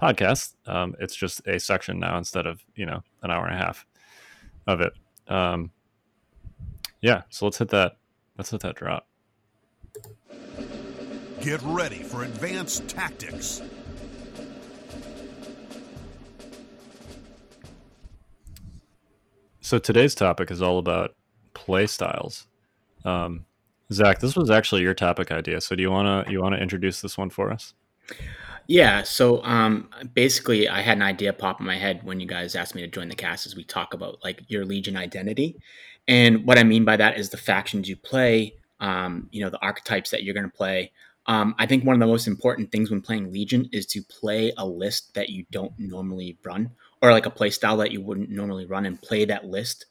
[0.00, 0.54] podcast.
[0.66, 3.86] Um, it's just a section now instead of you know an hour and a half
[4.66, 4.92] of it.
[5.28, 5.70] Um,
[7.00, 7.96] yeah, so let's hit that.
[8.38, 9.08] Let's hit that drop.
[11.40, 13.62] Get ready for advanced tactics.
[19.66, 21.16] So today's topic is all about
[21.52, 22.46] play styles.
[23.04, 23.46] Um,
[23.92, 25.60] Zach, this was actually your topic idea.
[25.60, 27.74] So do you wanna you wanna introduce this one for us?
[28.68, 29.02] Yeah.
[29.02, 32.76] So um, basically, I had an idea pop in my head when you guys asked
[32.76, 35.56] me to join the cast as we talk about like your Legion identity,
[36.06, 38.54] and what I mean by that is the factions you play.
[38.78, 40.92] Um, you know, the archetypes that you're going to play.
[41.26, 44.52] Um, I think one of the most important things when playing Legion is to play
[44.58, 46.70] a list that you don't normally run
[47.02, 49.86] or like a play style that you wouldn't normally run and play that list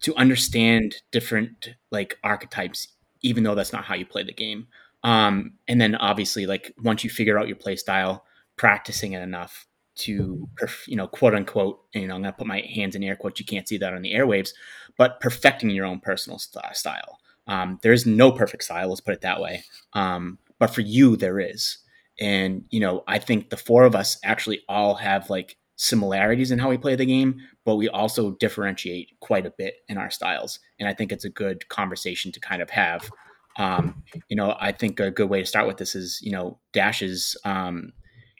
[0.00, 2.88] to understand different like archetypes
[3.22, 4.68] even though that's not how you play the game.
[5.04, 8.24] Um, and then obviously like once you figure out your play style
[8.56, 10.48] practicing it enough to
[10.86, 13.40] you know quote unquote you know i'm going to put my hands in air quotes
[13.40, 14.50] you can't see that on the airwaves
[14.96, 17.18] but perfecting your own personal st- style.
[17.48, 19.64] Um, there is no perfect style let's put it that way.
[19.94, 21.78] Um, but for you there is.
[22.20, 26.58] And you know i think the four of us actually all have like similarities in
[26.58, 30.58] how we play the game, but we also differentiate quite a bit in our styles.
[30.78, 33.08] And I think it's a good conversation to kind of have.
[33.56, 36.58] Um, you know, I think a good way to start with this is, you know,
[36.72, 37.92] Dashes, um,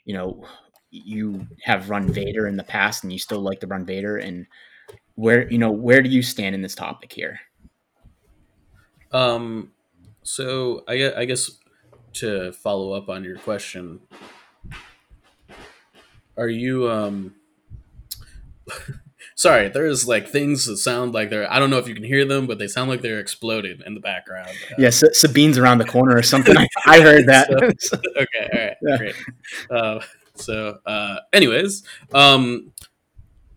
[0.03, 0.45] you know,
[0.91, 4.17] you have run Vader in the past and you still like to run Vader.
[4.17, 4.45] And
[5.15, 7.39] where, you know, where do you stand in this topic here?
[9.13, 9.71] Um,
[10.23, 11.51] so I, I guess
[12.13, 14.01] to follow up on your question,
[16.39, 17.35] are you um
[19.35, 22.25] sorry there's like things that sound like they're i don't know if you can hear
[22.25, 24.49] them but they sound like they're exploding in the background.
[24.71, 26.57] Uh, yeah sabine's around the corner or something.
[26.57, 27.49] I, I, heard that.
[27.79, 28.97] So, okay all right yeah.
[28.97, 29.15] great.
[29.69, 29.99] Uh,
[30.35, 32.71] so uh anyways um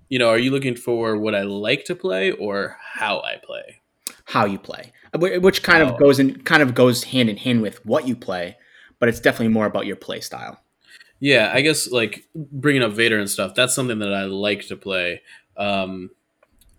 [0.09, 3.81] you know are you looking for what i like to play or how i play?
[4.25, 4.92] How you play.
[5.14, 8.57] Which kind of goes in kind of goes hand in hand with what you play
[8.99, 10.61] but it's definitely more about your play style
[11.23, 13.55] yeah, I guess like bringing up Vader and stuff.
[13.55, 15.23] That's something that I like to play.
[15.57, 16.11] Um,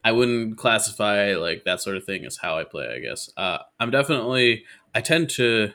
[0.03, 2.93] I wouldn't classify like that sort of thing as how I play.
[2.93, 4.65] I guess uh, I'm definitely.
[4.93, 5.71] I tend to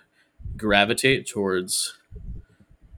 [0.59, 1.97] gravitate towards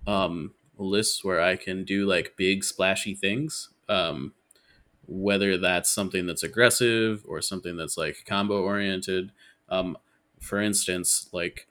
[0.09, 3.69] um, lists where I can do like big splashy things.
[3.89, 4.33] Um,
[5.07, 9.31] whether that's something that's aggressive or something that's like combo oriented.
[9.69, 9.97] Um,
[10.41, 11.69] for instance, like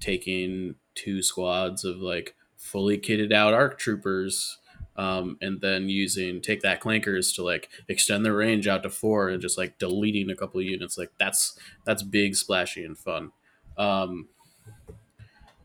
[0.00, 4.58] taking two squads of like fully kitted out arc troopers
[4.96, 9.28] um, and then using take that clankers to like extend the range out to four
[9.28, 13.32] and just like deleting a couple units like that's that's big splashy and fun.
[13.76, 14.28] Um,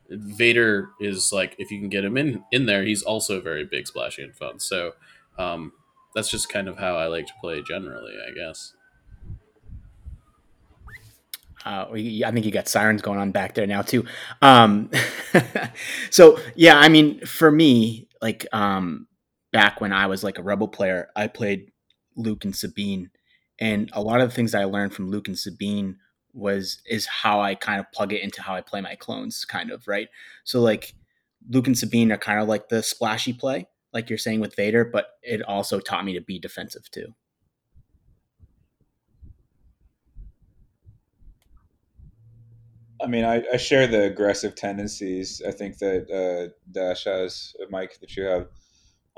[0.10, 3.86] vader is like if you can get him in in there he's also very big
[3.88, 4.60] splashy and fun.
[4.60, 4.94] So
[5.38, 5.74] um,
[6.16, 8.74] that's just kind of how i like to play generally i guess
[11.68, 14.06] Uh, I think you got sirens going on back there now too.
[14.42, 14.90] Um,
[16.10, 19.06] so yeah, I mean, for me, like um,
[19.52, 21.74] back when I was like a rebel player, I played
[22.16, 23.12] Luke and Sabine,
[23.60, 25.98] and a lot of the things I learned from Luke and Sabine
[26.32, 29.70] was is how I kind of plug it into how I play my clones, kind
[29.70, 30.08] of right.
[30.46, 30.94] So like
[31.50, 34.86] Luke and Sabine are kind of like the splashy play, like you're saying with Vader,
[34.86, 37.14] but it also taught me to be defensive too.
[43.02, 45.42] I mean, I, I share the aggressive tendencies.
[45.48, 48.48] I think that uh, Dash has, uh, Mike, that you have.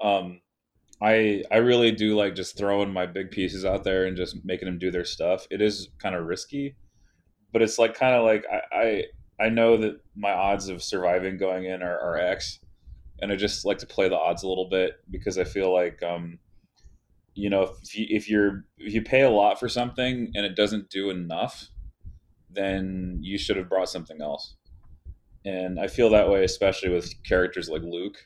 [0.01, 0.41] Um,
[1.01, 4.65] I I really do like just throwing my big pieces out there and just making
[4.65, 5.47] them do their stuff.
[5.49, 6.75] It is kind of risky,
[7.53, 9.03] but it's like kind of like I, I
[9.45, 12.59] I know that my odds of surviving going in are, are X,
[13.21, 16.03] and I just like to play the odds a little bit because I feel like
[16.03, 16.39] um,
[17.33, 20.55] you know if you, if you're if you pay a lot for something and it
[20.55, 21.69] doesn't do enough
[22.51, 24.55] then you should have brought something else.
[25.45, 28.17] And I feel that way, especially with characters like Luke.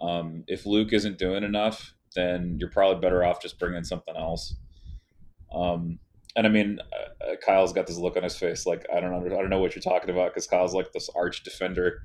[0.00, 4.56] Um, if Luke isn't doing enough, then you're probably better off just bringing something else.
[5.54, 5.98] Um,
[6.36, 9.10] and I mean, uh, uh Kyle's got this look on his face, like I don't
[9.10, 12.02] know, I don't know what you're talking about, because Kyle's like this arch defender.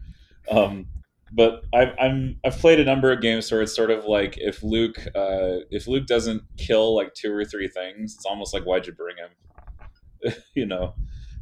[0.52, 0.88] Um,
[1.32, 4.64] but I've, I'm I've played a number of games where it's sort of like if
[4.64, 8.88] Luke uh, if Luke doesn't kill like two or three things, it's almost like why'd
[8.88, 10.34] you bring him?
[10.56, 10.94] you know,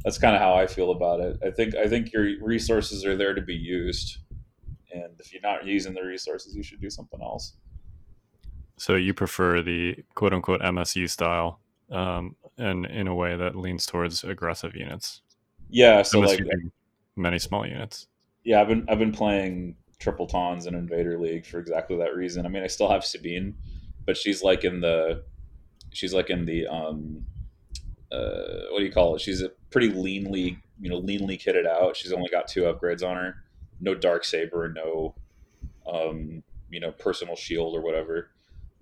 [0.04, 1.38] that's kind of how I feel about it.
[1.44, 4.18] I think I think your resources are there to be used,
[4.92, 7.54] and if you're not using the resources, you should do something else.
[8.76, 11.58] So you prefer the quote unquote MSU style,
[11.90, 15.22] um, and in a way that leans towards aggressive units.
[15.70, 16.58] Yeah, so MSU like
[17.16, 18.06] many small units.
[18.44, 22.44] Yeah, I've been I've been playing triple tons in Invader League for exactly that reason.
[22.44, 23.54] I mean, I still have Sabine,
[24.04, 25.24] but she's like in the
[25.94, 27.24] she's like in the um
[28.14, 29.20] uh, what do you call it?
[29.20, 31.96] She's a pretty leanly, you know, leanly kitted out.
[31.96, 33.36] She's only got two upgrades on her.
[33.80, 35.14] No dark saber, no,
[35.90, 38.30] um, you know, personal shield or whatever.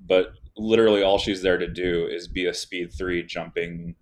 [0.04, 3.94] But literally, all she's there to do is be a speed three jumping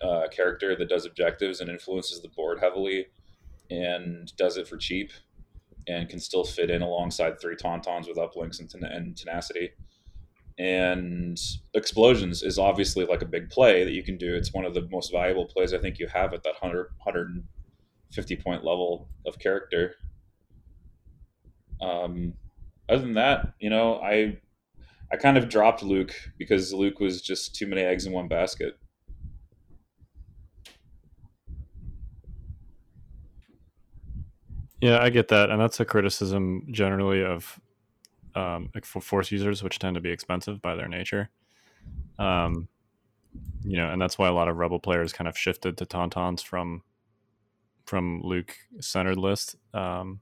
[0.00, 3.06] uh, character that does objectives and influences the board heavily,
[3.70, 5.12] and does it for cheap,
[5.88, 9.70] and can still fit in alongside three tauntauns with uplinks and, ten- and tenacity
[10.58, 11.38] and
[11.74, 14.34] explosions is obviously like a big play that you can do.
[14.34, 18.36] It's one of the most valuable plays i think you have at that 100 150
[18.36, 19.94] point level of character.
[21.80, 22.34] Um,
[22.88, 24.36] other than that you know i
[25.12, 28.78] i kind of dropped luke because luke was just too many eggs in one basket.
[34.80, 37.60] Yeah i get that and that's a criticism generally of
[38.38, 41.30] um, for force users, which tend to be expensive by their nature.
[42.18, 42.68] Um,
[43.64, 46.42] you know, and that's why a lot of rebel players kind of shifted to tauntauns
[46.42, 46.82] from
[47.84, 49.56] from Luke centered list.
[49.72, 50.20] Um,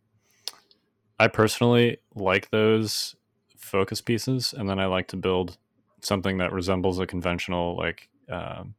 [1.19, 3.17] I personally like those
[3.57, 5.59] focus pieces, and then I like to build
[6.01, 8.75] something that resembles a conventional, like um,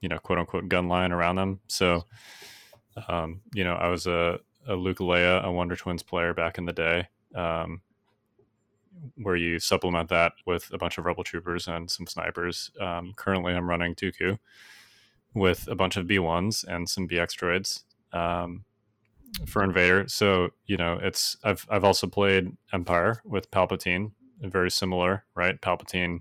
[0.00, 1.60] you know, quote unquote gun line around them.
[1.66, 2.04] So,
[3.08, 6.64] um, you know, I was a, a Luke Leia, a Wonder Twins player back in
[6.64, 7.08] the day.
[7.34, 7.80] Um,
[9.16, 12.70] where you supplement that with a bunch of rebel troopers and some snipers.
[12.80, 14.38] Um, currently, I'm running Dooku
[15.34, 17.84] with a bunch of B1s and some BX droids
[18.16, 18.64] um,
[19.46, 20.06] for Invader.
[20.08, 25.60] So you know, it's I've I've also played Empire with Palpatine, very similar, right?
[25.60, 26.20] Palpatine,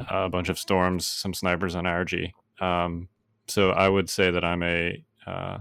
[0.00, 2.32] uh, a bunch of storms, some snipers on IRG.
[2.60, 3.08] Um,
[3.48, 5.58] so I would say that I'm a, uh,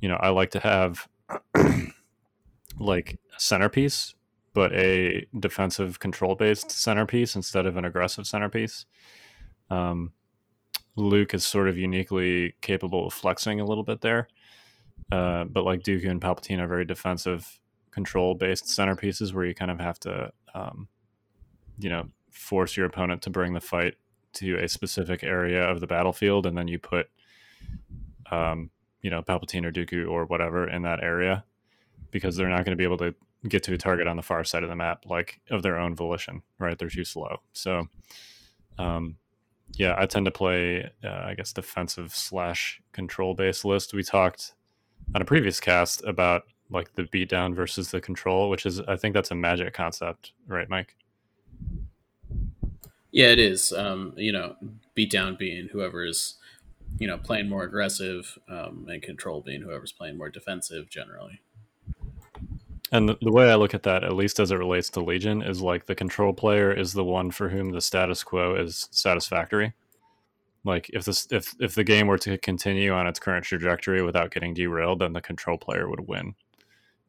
[0.00, 1.08] you know, I like to have
[2.78, 4.14] like a centerpiece
[4.54, 8.84] but a defensive control based centerpiece instead of an aggressive centerpiece.
[9.70, 10.12] Um,
[10.96, 14.28] Luke is sort of uniquely capable of flexing a little bit there.
[15.10, 19.70] Uh, but like Dooku and Palpatine are very defensive control based centerpieces where you kind
[19.70, 20.88] of have to, um,
[21.78, 23.94] you know, force your opponent to bring the fight
[24.34, 26.46] to a specific area of the battlefield.
[26.46, 27.08] And then you put,
[28.30, 28.70] um,
[29.02, 31.44] you know, Palpatine or Dooku or whatever in that area
[32.10, 33.14] because they're not going to be able to
[33.48, 35.94] get to a target on the far side of the map, like of their own
[35.94, 36.78] volition, right?
[36.78, 37.40] They're too slow.
[37.52, 37.88] So,
[38.78, 39.16] um,
[39.74, 43.94] yeah, I tend to play, uh, I guess, defensive slash control based list.
[43.94, 44.54] We talked
[45.14, 49.14] on a previous cast about like the beatdown versus the control, which is, I think
[49.14, 50.96] that's a magic concept, right, Mike?
[53.10, 53.72] Yeah, it is.
[53.72, 54.56] Um, you know,
[54.96, 56.36] beatdown being whoever is,
[56.98, 61.40] you know, playing more aggressive, um, and control being whoever's playing more defensive generally.
[62.92, 65.62] And the, way I look at that, at least as it relates to Legion, is
[65.62, 69.72] like the control player is the one for whom the status quo is satisfactory.
[70.62, 74.30] Like if this if if the game were to continue on its current trajectory without
[74.30, 76.34] getting derailed, then the control player would win.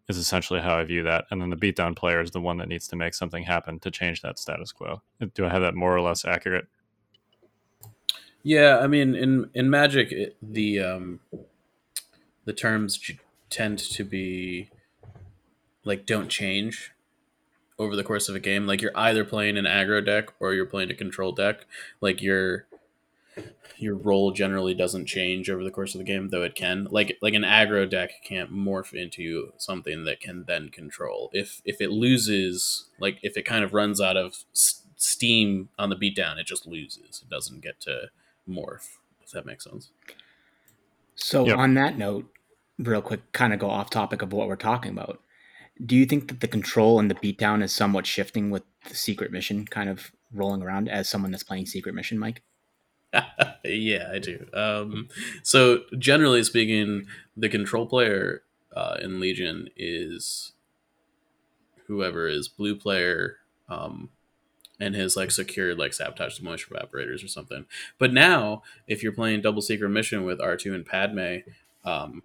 [0.07, 1.25] Is essentially how I view that.
[1.29, 3.91] And then the beatdown player is the one that needs to make something happen to
[3.91, 5.01] change that status quo.
[5.33, 6.67] Do I have that more or less accurate?
[8.41, 11.19] Yeah, I mean, in in Magic, it, the um,
[12.45, 12.99] the terms
[13.49, 14.69] tend to be
[15.85, 16.91] like don't change
[17.79, 18.67] over the course of a game.
[18.67, 21.65] Like you're either playing an aggro deck or you're playing a control deck.
[22.01, 22.67] Like your
[23.77, 26.87] your role generally doesn't change over the course of the game, though it can.
[26.91, 31.29] Like like an aggro deck can't morph into something that can then control.
[31.33, 35.89] If if it loses, like if it kind of runs out of s- steam on
[35.89, 37.21] the beatdown, it just loses.
[37.23, 38.09] It doesn't get to
[38.49, 38.97] morph.
[39.23, 39.89] If that makes sense.
[41.15, 41.57] So Yep.
[41.57, 42.29] on that note,
[42.79, 45.21] real quick, kind of go off topic of what we're talking about.
[45.85, 49.31] Do you think that the control and the beatdown is somewhat shifting with the secret
[49.31, 52.41] mission kind of rolling around as someone that's playing secret mission, Mike?
[53.63, 54.47] yeah, I do.
[54.53, 55.09] Um,
[55.43, 57.05] so generally speaking,
[57.37, 58.43] the control player
[58.75, 60.53] uh, in Legion is
[61.87, 63.37] whoever is blue player
[63.69, 64.09] um,
[64.79, 67.65] and has like secured like sabotage the moisture evaporators or something.
[67.99, 71.37] But now, if you're playing double secret mission with R two and Padme,
[71.85, 72.23] um,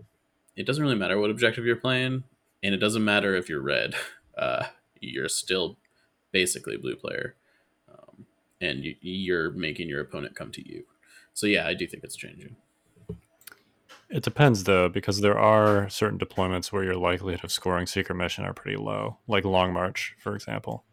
[0.56, 2.24] it doesn't really matter what objective you're playing,
[2.62, 3.94] and it doesn't matter if you're red.
[4.36, 4.68] Uh,
[5.00, 5.78] you're still
[6.30, 7.34] basically blue player,
[7.92, 8.24] um,
[8.60, 10.84] and you, you're making your opponent come to you.
[11.34, 12.54] So yeah, I do think it's changing.
[14.10, 18.44] It depends though, because there are certain deployments where your likelihood of scoring secret mission
[18.44, 20.84] are pretty low, like Long March, for example.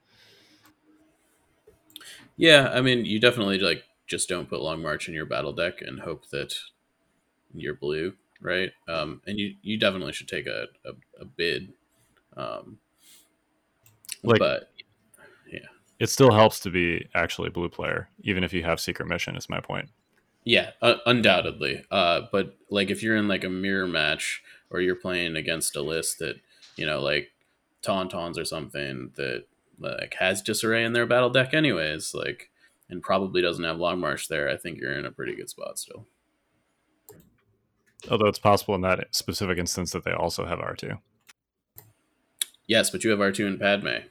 [2.36, 5.82] Yeah, I mean, you definitely like just don't put Long March in your battle deck
[5.82, 6.53] and hope that
[7.53, 8.71] you're blue, right?
[8.88, 11.73] Um, and you you definitely should take a a, a bid.
[12.38, 12.77] Um,
[14.23, 14.71] Like- but
[15.51, 15.59] yeah,
[15.99, 19.36] It still helps to be actually blue player, even if you have secret mission.
[19.36, 19.89] Is my point.
[20.43, 21.83] yeah, uh, undoubtedly.
[21.91, 25.81] Uh, but like if you're in like a mirror match or you're playing against a
[25.81, 26.36] list that
[26.75, 27.31] you know like
[27.83, 29.45] Tauntauns or something that
[29.79, 32.49] like has disarray in their battle deck anyways, like
[32.89, 35.79] and probably doesn't have Long March there, I think you're in a pretty good spot
[35.79, 36.05] still.
[38.10, 40.93] Although it's possible in that specific instance that they also have R two.
[42.68, 44.08] Yes, but you have R2 and Padme.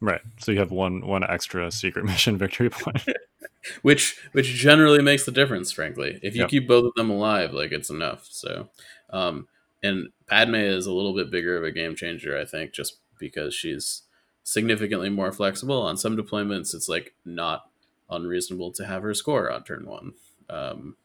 [0.00, 0.20] Right.
[0.38, 3.04] So you have one one extra secret mission victory point.
[3.82, 6.50] which which generally makes the difference frankly if you Yep.
[6.50, 8.68] keep both of them alive like it's enough so
[9.10, 9.48] um
[9.82, 13.52] and padme is a little bit bigger of a game changer i think just because
[13.54, 14.02] she's
[14.44, 17.68] significantly more flexible on some deployments it's like not
[18.08, 20.12] unreasonable to have her score on turn one
[20.48, 20.96] um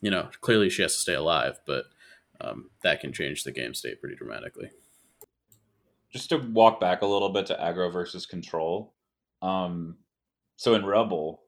[0.00, 1.84] you know clearly she has to stay alive but
[2.40, 4.70] um, that can change the game state pretty dramatically
[6.12, 8.94] just to walk back a little bit to aggro versus control.
[9.42, 9.96] Um,
[10.56, 11.42] so in Rebel,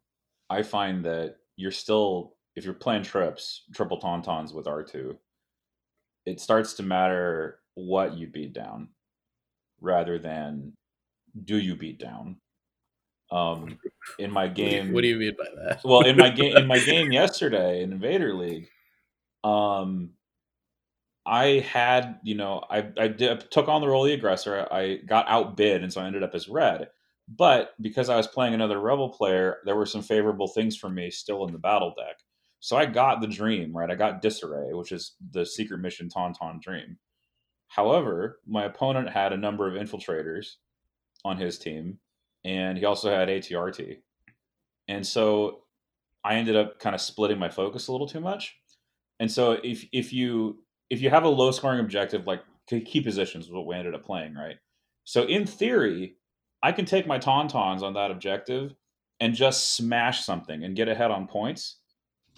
[0.49, 5.17] I find that you're still if you're playing trips, triple tauntauns with R2,
[6.27, 8.89] it starts to matter what you beat down
[9.81, 10.73] rather than
[11.45, 12.37] do you beat down.
[13.33, 13.79] Um,
[14.19, 16.31] in my What do you- game, what do you mean by that well in my
[16.31, 18.69] game in my game yesterday in Invader League,
[19.45, 20.15] um,
[21.27, 24.67] I had you know I I did, took on the role of the aggressor.
[24.71, 26.89] I got outbid, and so I ended up as red.
[27.29, 31.11] But because I was playing another rebel player, there were some favorable things for me
[31.11, 32.17] still in the battle deck.
[32.59, 33.91] So I got the dream right.
[33.91, 36.99] I got disarray, which is the secret mission Tauntaun dream.
[37.69, 40.55] However, my opponent had a number of infiltrators
[41.25, 42.01] on his team,
[42.45, 43.99] and he also had ATRT.
[44.89, 45.63] And so
[46.25, 48.57] I ended up kind of splitting my focus a little too much.
[49.19, 53.47] And so if if you if you have a low scoring objective like key positions
[53.47, 54.57] is what we ended up playing, right?
[55.05, 56.17] So in theory,
[56.63, 58.75] I can take my tauntauns on that objective
[59.19, 61.79] and just smash something and get ahead on points.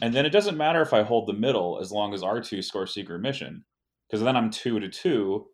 [0.01, 2.95] And then it doesn't matter if I hold the middle as long as R2 scores
[2.95, 3.65] secret mission.
[4.09, 5.47] Because then I'm two to two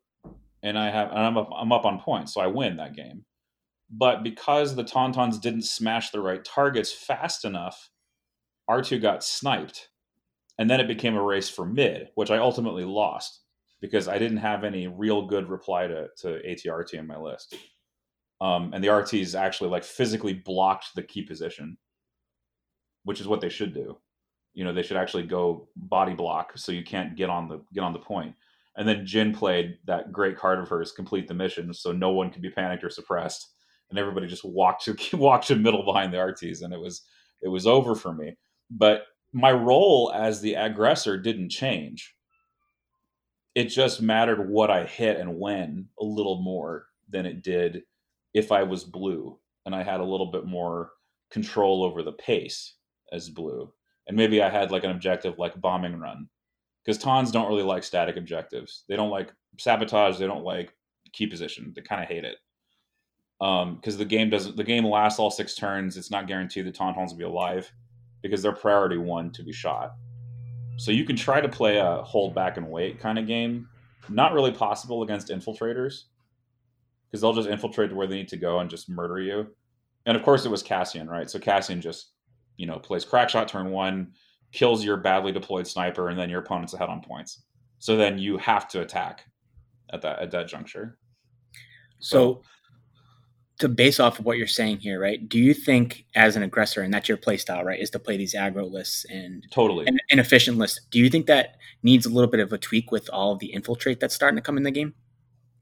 [0.63, 3.25] and I have and I'm up I'm up on points, so I win that game.
[3.91, 7.91] But because the Tauntauns didn't smash the right targets fast enough,
[8.69, 9.89] R2 got sniped.
[10.59, 13.41] And then it became a race for mid, which I ultimately lost.
[13.81, 17.57] because I didn't have any real good reply to to ATRT in my list.
[18.41, 21.77] Um, and the RTs actually like physically blocked the key position,
[23.05, 23.99] which is what they should do.
[24.55, 27.85] You know, they should actually go body block so you can't get on the get
[27.85, 28.35] on the point.
[28.77, 32.31] And then Jyn played that great card of hers, complete the mission, so no one
[32.31, 33.55] could be panicked or suppressed,
[33.91, 37.03] and everybody just walked to walked to middle behind the RTs, and it was
[37.43, 38.37] it was over for me.
[38.71, 42.15] But my role as the aggressor didn't change.
[43.55, 47.83] It just mattered what I hit and when a little more than it did
[48.35, 50.91] if I was blue and I had a little bit more
[51.31, 52.75] control over the pace
[53.13, 53.73] as blue.
[54.07, 56.29] And maybe I had like an objective like bombing run.
[56.85, 58.85] Because Tons don't really like static objectives.
[58.89, 60.73] They don't like sabotage, they don't like
[61.13, 61.73] key position.
[61.75, 62.37] They kind of hate it.
[63.41, 65.97] Um, because the game doesn't the game lasts all six turns.
[65.97, 67.71] It's not guaranteed the Tauntauns will be alive
[68.21, 69.95] because they're priority one to be shot.
[70.77, 73.69] So you can try to play a hold back and wait kind of game.
[74.09, 76.05] Not really possible against infiltrators
[77.07, 79.47] because they'll just infiltrate to where they need to go and just murder you.
[80.07, 81.29] And of course, it was Cassian, right?
[81.31, 82.13] So Cassian just
[82.57, 84.13] you know plays crack shot turn one,
[84.53, 87.43] kills your badly deployed sniper, and then your opponent's ahead on points.
[87.79, 89.25] So then you have to attack
[89.93, 90.99] at that at that juncture.
[92.01, 92.43] So,
[93.59, 95.29] to base off of what you're saying here, right?
[95.29, 98.35] Do you think, as an aggressor, and that's your playstyle, right, is to play these
[98.35, 99.87] aggro lists and Totally.
[99.87, 100.81] and inefficient lists?
[100.91, 103.53] Do you think that needs a little bit of a tweak with all of the
[103.53, 104.95] infiltrate that's starting to come in the game?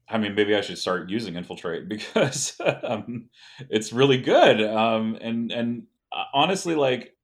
[0.09, 3.29] I mean, maybe I should start using infiltrate because um,
[3.69, 4.61] it's really good.
[4.63, 7.15] Um, and and uh, honestly, like,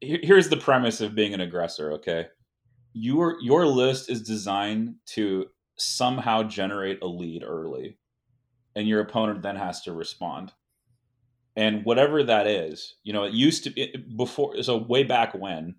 [0.00, 1.92] here's the premise of being an aggressor.
[1.92, 2.26] Okay,
[2.92, 7.98] your your list is designed to somehow generate a lead early,
[8.74, 10.52] and your opponent then has to respond.
[11.56, 14.60] And whatever that is, you know, it used to it, before.
[14.62, 15.76] So way back when,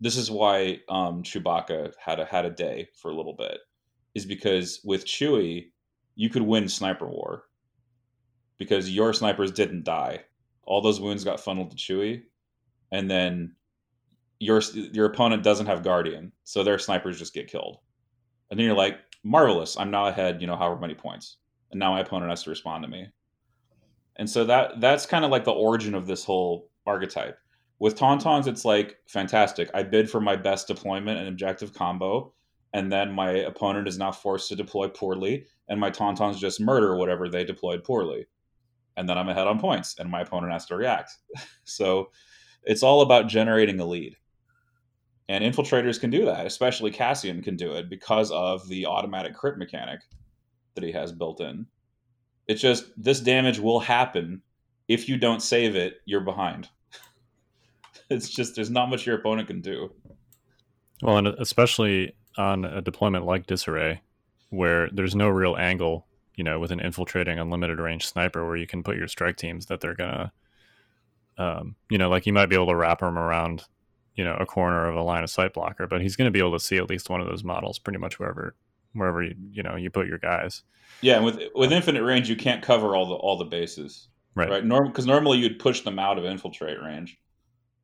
[0.00, 3.58] this is why um, Chewbacca had a had a day for a little bit
[4.14, 5.70] is because with Chewie,
[6.14, 7.44] you could win Sniper War
[8.58, 10.24] because your snipers didn't die.
[10.64, 12.22] All those wounds got funneled to Chewie,
[12.90, 13.54] and then
[14.38, 17.78] your your opponent doesn't have Guardian, so their snipers just get killed.
[18.50, 19.76] And then you're like, marvelous!
[19.78, 21.36] I'm now ahead, you know, however many points,
[21.76, 23.06] and now my opponent has to respond to me.
[24.16, 27.38] And so that that's kind of like the origin of this whole archetype.
[27.78, 29.68] With Tauntauns, it's like fantastic.
[29.74, 32.32] I bid for my best deployment and objective combo,
[32.72, 36.96] and then my opponent is now forced to deploy poorly, and my Tauntauns just murder
[36.96, 38.24] whatever they deployed poorly.
[38.96, 41.12] And then I'm ahead on points, and my opponent has to react.
[41.64, 42.10] so
[42.62, 44.16] it's all about generating a lead.
[45.28, 49.58] And infiltrators can do that, especially Cassian can do it because of the automatic crit
[49.58, 50.00] mechanic
[50.76, 51.66] that he has built in.
[52.46, 54.42] It's just this damage will happen
[54.88, 56.68] if you don't save it, you're behind.
[58.10, 59.92] it's just there's not much your opponent can do.
[61.02, 64.00] Well, and especially on a deployment like Disarray,
[64.50, 66.06] where there's no real angle,
[66.36, 69.66] you know, with an infiltrating unlimited range sniper where you can put your strike teams
[69.66, 70.32] that they're gonna,
[71.38, 73.64] um, you know, like you might be able to wrap them around,
[74.14, 76.52] you know, a corner of a line of sight blocker, but he's gonna be able
[76.52, 78.54] to see at least one of those models pretty much wherever
[78.96, 80.62] wherever you you know you put your guys.
[81.02, 84.48] Yeah, and with with infinite range, you can't cover all the all the bases, Right.
[84.50, 84.64] right?
[84.64, 87.18] Norm because normally you'd push them out of infiltrate range,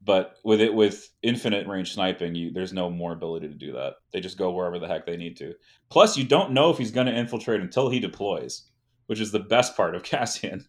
[0.02, 3.94] but with it with infinite range sniping, you there's no more ability to do that.
[4.12, 5.54] They just go wherever the heck they need to.
[5.90, 8.64] Plus, you don't know if he's going to infiltrate until he deploys,
[9.06, 10.66] which is the best part of Cassian,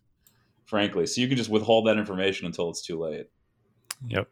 [0.66, 1.06] frankly.
[1.06, 3.28] So you can just withhold that information until it's too late.
[4.08, 4.28] Yep.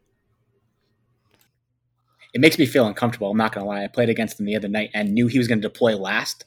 [2.34, 3.29] It makes me feel uncomfortable.
[3.29, 3.84] I'm not gonna lie.
[3.84, 6.45] I played against him the other night and knew he was gonna deploy last,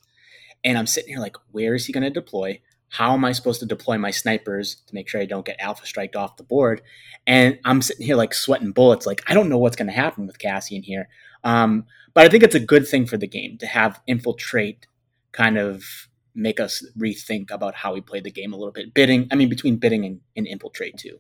[0.64, 2.60] and I'm sitting here like, where is he gonna deploy?
[2.88, 5.84] How am I supposed to deploy my snipers to make sure I don't get alpha
[5.84, 6.80] striked off the board?
[7.26, 9.06] And I'm sitting here like sweating bullets.
[9.06, 11.08] Like I don't know what's gonna happen with Cassian here.
[11.42, 14.86] Um, but I think it's a good thing for the game to have infiltrate
[15.32, 18.94] kind of make us rethink about how we play the game a little bit.
[18.94, 21.18] Bidding, I mean, between bidding and, and infiltrate too.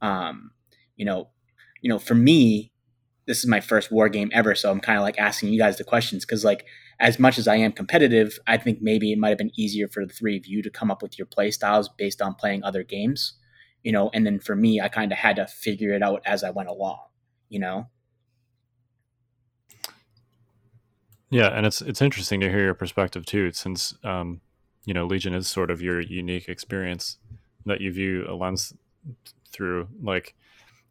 [0.00, 0.52] Um,
[0.96, 1.28] you know,
[1.80, 2.71] you know, for me,
[3.26, 5.78] this is my first war game ever, so I'm kind of like asking you guys
[5.78, 6.66] the questions because, like,
[6.98, 10.04] as much as I am competitive, I think maybe it might have been easier for
[10.04, 12.82] the three of you to come up with your play styles based on playing other
[12.82, 13.34] games,
[13.82, 14.10] you know.
[14.12, 16.68] And then for me, I kind of had to figure it out as I went
[16.68, 16.98] along,
[17.48, 17.88] you know.
[21.30, 24.40] Yeah, and it's it's interesting to hear your perspective too, since um,
[24.84, 27.16] you know Legion is sort of your unique experience
[27.64, 28.74] that you view a lens
[29.50, 29.88] through.
[30.02, 30.34] Like,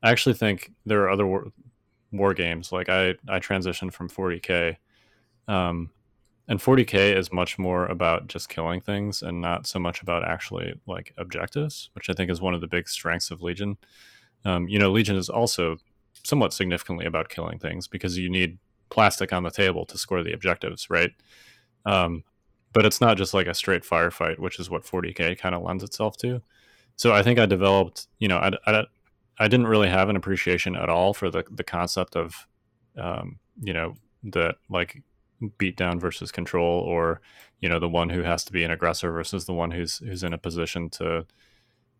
[0.01, 1.43] I actually think there are other
[2.11, 2.71] war, games.
[2.71, 4.77] Like I I transitioned from 40k,
[5.47, 5.89] um,
[6.47, 10.73] and 40k is much more about just killing things and not so much about actually
[10.87, 13.77] like objectives, which I think is one of the big strengths of Legion.
[14.43, 15.77] Um, you know, Legion is also
[16.23, 18.57] somewhat significantly about killing things because you need
[18.89, 21.11] plastic on the table to score the objectives, right?
[21.85, 22.23] Um,
[22.73, 25.83] but it's not just like a straight firefight, which is what 40k kind of lends
[25.83, 26.41] itself to.
[26.95, 28.83] So I think I developed, you know, I, I,
[29.39, 32.47] I didn't really have an appreciation at all for the the concept of,
[32.97, 35.01] um, you know, the like
[35.57, 37.21] beat down versus control, or
[37.59, 40.23] you know, the one who has to be an aggressor versus the one who's who's
[40.23, 41.25] in a position to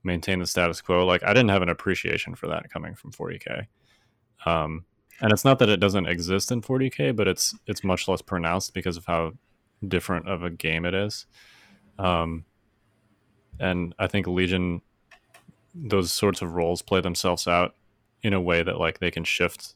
[0.04, 1.06] maintain the status quo.
[1.06, 3.68] Like I didn't have an appreciation for that coming from 40k.
[4.46, 4.86] Um,
[5.22, 8.74] and it's not that it doesn't exist in 40k, but it's it's much less pronounced
[8.74, 9.34] because of how
[9.88, 11.26] different of a game it is.
[12.00, 12.46] Um,
[13.60, 14.82] and I think Legion,
[15.74, 17.76] those sorts of roles play themselves out
[18.24, 19.76] in a way that like they can shift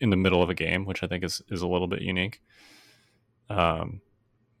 [0.00, 2.40] in the middle of a game, which I think is is a little bit unique.
[3.50, 4.00] Um,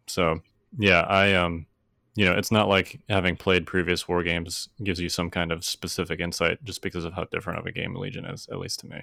[0.06, 0.40] so
[0.78, 1.66] yeah, I um,
[2.14, 5.64] you know, it's not like having played previous war games gives you some kind of
[5.64, 8.86] specific insight just because of how different of a game Legion is, at least to
[8.86, 9.02] me.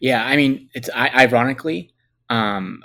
[0.00, 1.92] Yeah, I mean, it's I, ironically,
[2.28, 2.82] um,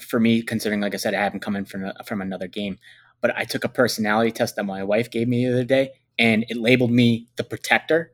[0.00, 2.78] for me, considering, like I said, I haven't come in from from another game,
[3.20, 6.44] but I took a personality test that my wife gave me the other day, and
[6.48, 8.12] it labeled me the protector,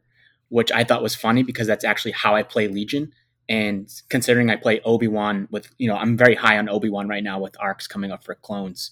[0.49, 3.13] which I thought was funny because that's actually how I play Legion.
[3.49, 7.09] And considering I play Obi Wan with, you know, I'm very high on Obi Wan
[7.09, 8.91] right now with arcs coming up for clones,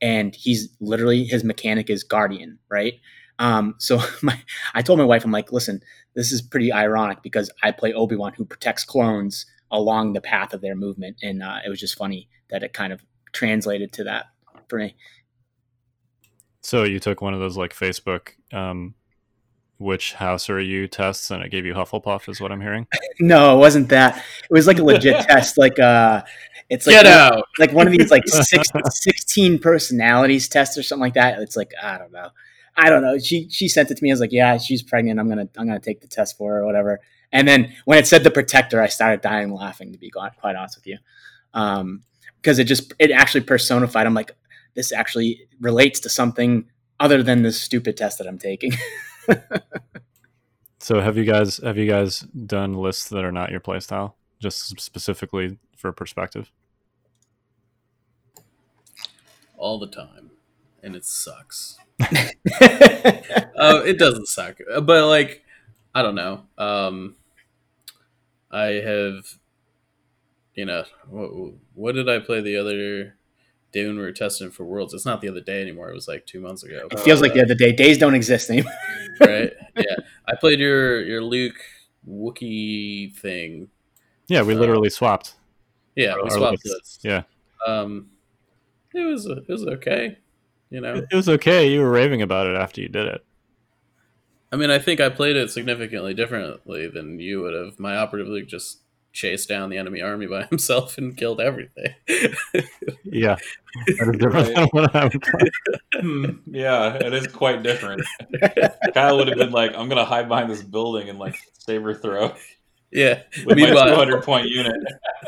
[0.00, 2.94] and he's literally his mechanic is Guardian, right?
[3.38, 4.38] Um, so my,
[4.74, 5.82] I told my wife, I'm like, listen,
[6.14, 10.52] this is pretty ironic because I play Obi Wan who protects clones along the path
[10.52, 13.02] of their movement, and uh, it was just funny that it kind of
[13.32, 14.26] translated to that
[14.68, 14.96] for me.
[16.62, 18.94] So you took one of those like Facebook, um,
[19.78, 22.86] which house are you tests, and it gave you Hufflepuff, is what I'm hearing.
[23.20, 24.16] no, it wasn't that.
[24.18, 26.22] It was like a legit test, like uh,
[26.70, 31.14] it's like one, like one of these like six, 16 personalities tests or something like
[31.14, 31.40] that.
[31.40, 32.28] It's like I don't know.
[32.76, 33.18] I don't know.
[33.18, 34.10] She she sent it to me.
[34.10, 35.20] I was like, yeah, she's pregnant.
[35.20, 37.00] I'm gonna I'm gonna take the test for her or whatever.
[37.32, 39.92] And then when it said the protector, I started dying laughing.
[39.92, 40.98] To be quite, quite honest with you,
[41.54, 42.02] um,
[42.40, 44.06] because it just it actually personified.
[44.06, 44.32] I'm like,
[44.74, 46.66] this actually relates to something
[47.00, 48.72] other than this stupid test that I'm taking.
[50.78, 54.80] so have you guys have you guys done lists that are not your playstyle, just
[54.80, 56.50] specifically for perspective?
[59.56, 60.30] All the time,
[60.82, 61.78] and it sucks.
[62.00, 65.42] uh, it doesn't suck, but like
[65.94, 66.44] I don't know.
[66.56, 67.16] Um,
[68.50, 69.38] I have,
[70.54, 71.30] you know, what,
[71.74, 73.16] what did I play the other
[73.72, 74.94] day when we were testing for Worlds?
[74.94, 75.90] It's not the other day anymore.
[75.90, 76.88] It was like two months ago.
[76.90, 77.72] it feels like the other day.
[77.72, 78.72] Days don't exist anymore.
[79.20, 79.52] right?
[79.76, 79.96] Yeah,
[80.28, 81.56] I played your your Luke
[82.06, 83.68] Wookie thing.
[84.28, 85.34] Yeah, we literally swapped.
[85.96, 86.66] Yeah, we swapped lists.
[86.66, 86.98] lists.
[87.02, 87.22] Yeah,
[87.66, 88.10] Um,
[88.94, 90.18] it was it was okay.
[90.68, 91.70] You know, it was okay.
[91.72, 93.24] You were raving about it after you did it.
[94.52, 97.80] I mean, I think I played it significantly differently than you would have.
[97.80, 98.81] My operative Luke just
[99.12, 101.94] chased down the enemy army by himself and killed everything.
[103.04, 103.36] Yeah,
[103.96, 105.50] that is different than what I would.
[105.94, 108.02] Hmm, yeah, it is quite different.
[108.94, 112.34] Kyle would have been like, "I'm gonna hide behind this building and like saber throw
[112.90, 113.22] yeah.
[113.44, 114.76] with my Meanwhile- 200 point unit."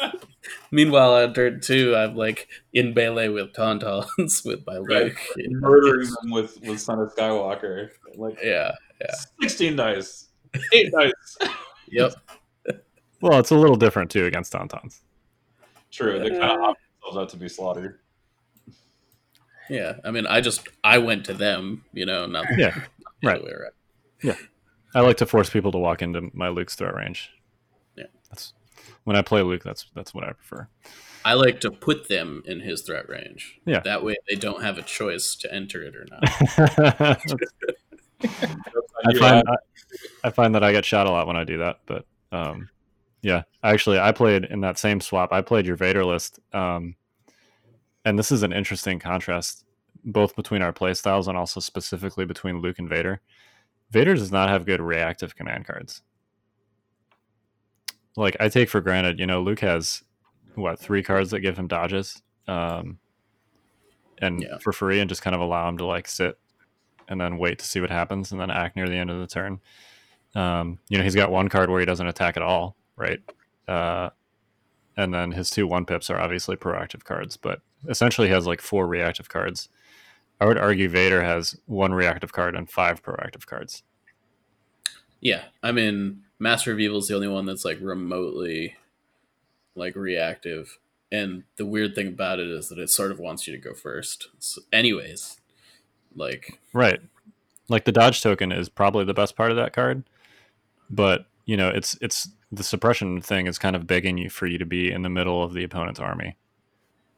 [0.71, 5.05] Meanwhile, on turn two, I'm like in melee with tauntauns with my Right.
[5.07, 5.19] Luke.
[5.37, 5.59] you?
[5.61, 7.91] Murdering them with with Son of Skywalker.
[8.17, 9.15] Like yeah, Yeah.
[9.43, 10.29] 16 dice,
[10.73, 11.39] eight dice.
[11.89, 12.15] Yep.
[13.25, 15.01] Well, it's a little different too against Tauntauns.
[15.91, 17.99] True, they kind of opt themselves out to be slaughtered.
[19.71, 19.95] Yeah.
[20.05, 21.87] I mean, I just I went to them.
[21.95, 22.75] You know, not Yeah,
[23.23, 23.37] not right.
[23.39, 23.73] other way around.
[24.23, 24.37] Yeah,
[24.95, 27.31] I like to force people to walk into my Luke's threat range.
[27.97, 28.05] Yeah.
[28.29, 28.53] that's
[29.05, 29.65] when I play Luke.
[29.65, 30.69] That's that's what I prefer.
[31.25, 33.59] I like to put them in his threat range.
[33.65, 33.81] Yeah.
[33.81, 36.23] That way, they don't have a choice to enter it or not.
[39.07, 39.57] I find I,
[40.25, 42.69] I find that I get shot a lot when I do that, but um,
[43.25, 45.33] yeah, actually, I played in that same swap.
[45.33, 46.95] I played your Vader list, um,
[48.05, 49.65] and this is an interesting contrast,
[50.05, 53.23] both between our playstyles and also specifically between Luke and Vader.
[53.91, 56.03] Vader does not have good reactive command cards.
[58.15, 60.05] Like I take for granted, you know, Luke has
[60.55, 62.99] what three cards that give him dodges, um,
[64.19, 64.59] and Yeah.
[64.59, 66.39] for free, and just kind of allow him to like sit
[67.09, 69.27] and then wait to see what happens and then act near the end of the
[69.27, 69.61] turn.
[70.35, 73.21] Um, you know, he's got one card where he doesn't attack at all, right?
[73.67, 74.11] Uh,
[74.97, 78.61] and then his two one pips are obviously proactive cards, but essentially he has like
[78.61, 79.69] four reactive cards.
[80.41, 83.83] I would argue Vader has one reactive card and five proactive cards.
[85.21, 88.77] Yeah, I mean, Master of Evil is the only one that's like remotely
[89.75, 90.79] like reactive.
[91.11, 93.75] And the weird thing about it is that it sort of wants you to go
[93.75, 94.29] first.
[94.39, 95.41] So anyways,
[96.15, 97.01] like Right.
[97.69, 100.05] Like the dodge token is probably the best part of that card,
[100.91, 104.59] but you know, it's it's the suppression thing is kind of begging you for you
[104.59, 106.37] to be in the middle of the opponent's army.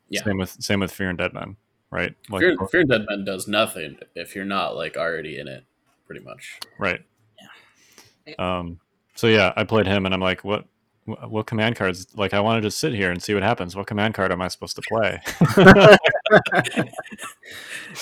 [0.08, 0.22] Yeah.
[0.24, 1.56] Same with same with Fear and Dead Men,
[1.90, 2.14] right?
[2.30, 5.64] Like, Fear, Fear Dead Men does nothing if you're not like already in it,
[6.06, 6.58] pretty much.
[6.78, 7.00] right.
[8.26, 8.34] Yeah.
[8.38, 8.80] Um.
[9.14, 10.66] So yeah, I played him, and I'm like, what?
[11.04, 12.08] What command cards?
[12.16, 13.76] Like, I want to just sit here and see what happens.
[13.76, 15.20] What command card am I supposed to play?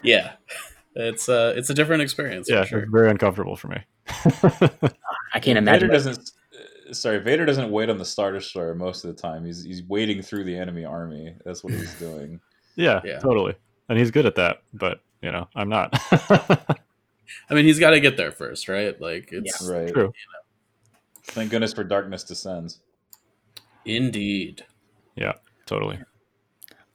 [0.03, 0.33] Yeah,
[0.95, 2.49] it's uh it's a different experience.
[2.49, 2.79] yeah, for sure.
[2.81, 3.85] it's very uncomfortable for me.
[4.07, 5.89] I can't imagine.
[5.89, 6.19] what- doesn't.
[6.89, 9.45] uh, Sorry, Vader doesn't wait on the starter star most of the time.
[9.45, 11.35] He's he's wading through the enemy army.
[11.45, 12.41] That's what he's doing.
[12.77, 13.19] yeah, Yeah.
[13.19, 13.55] totally.
[13.89, 15.91] And he's good at that, but you know, I'm not.
[17.51, 18.99] I mean, he's got to get there first, right?
[19.01, 19.93] Like it's right.
[19.93, 20.13] True.
[21.29, 22.81] Thank goodness for Darkness Descends.
[23.87, 24.65] indeed.
[25.17, 25.33] Yeah,
[25.67, 25.99] totally.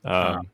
[0.06, 0.48] Um, Um,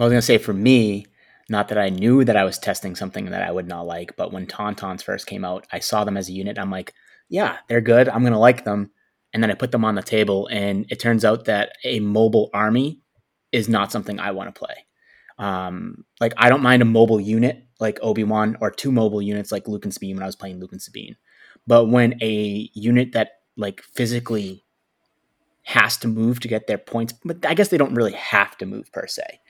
[0.00, 1.06] I was gonna say for me,
[1.48, 4.32] not that I knew that I was testing something that I would not like, but
[4.32, 6.58] when Tauntauns first came out, I saw them as a unit.
[6.58, 6.94] I'm like,
[7.28, 8.08] yeah, they're good.
[8.08, 8.90] I'm gonna like them.
[9.32, 12.50] And then I put them on the table, and it turns out that a mobile
[12.54, 13.00] army
[13.50, 14.86] is not something I want to play.
[15.38, 19.50] Um, like I don't mind a mobile unit like Obi Wan or two mobile units
[19.50, 21.16] like Luke and Sabine when I was playing Luke and Sabine,
[21.66, 24.64] but when a unit that like physically
[25.62, 28.66] has to move to get their points, but I guess they don't really have to
[28.66, 29.40] move per se.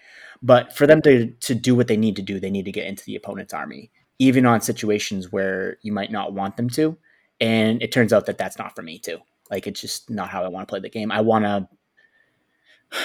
[0.45, 2.87] But for them to to do what they need to do, they need to get
[2.87, 6.99] into the opponent's army, even on situations where you might not want them to.
[7.41, 9.19] And it turns out that that's not for me too.
[9.51, 11.11] Like it's just not how I want to play the game.
[11.11, 11.67] I want to.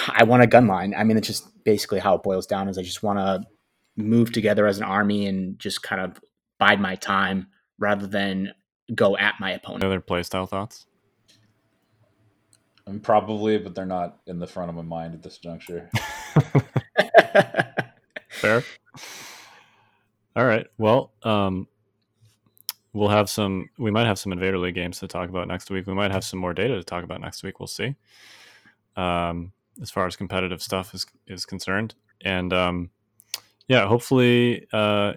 [0.08, 0.94] I want a gun line.
[0.96, 2.68] I mean, it's just basically how it boils down.
[2.68, 3.42] Is I just want to
[3.96, 6.20] move together as an army and just kind of
[6.58, 7.46] bide my time
[7.78, 8.52] rather than
[8.94, 9.82] go at my opponent.
[9.82, 10.86] other playstyle thoughts?
[12.90, 15.88] And probably, but they're not in the front of my mind at this juncture.
[18.28, 18.64] Fair.
[20.34, 20.66] All right.
[20.76, 21.68] Well, um,
[22.92, 23.70] we'll have some.
[23.78, 25.86] We might have some Invader League games to talk about next week.
[25.86, 27.60] We might have some more data to talk about next week.
[27.60, 27.94] We'll see.
[28.96, 32.90] Um, as far as competitive stuff is is concerned, and um,
[33.68, 35.12] yeah, hopefully, uh,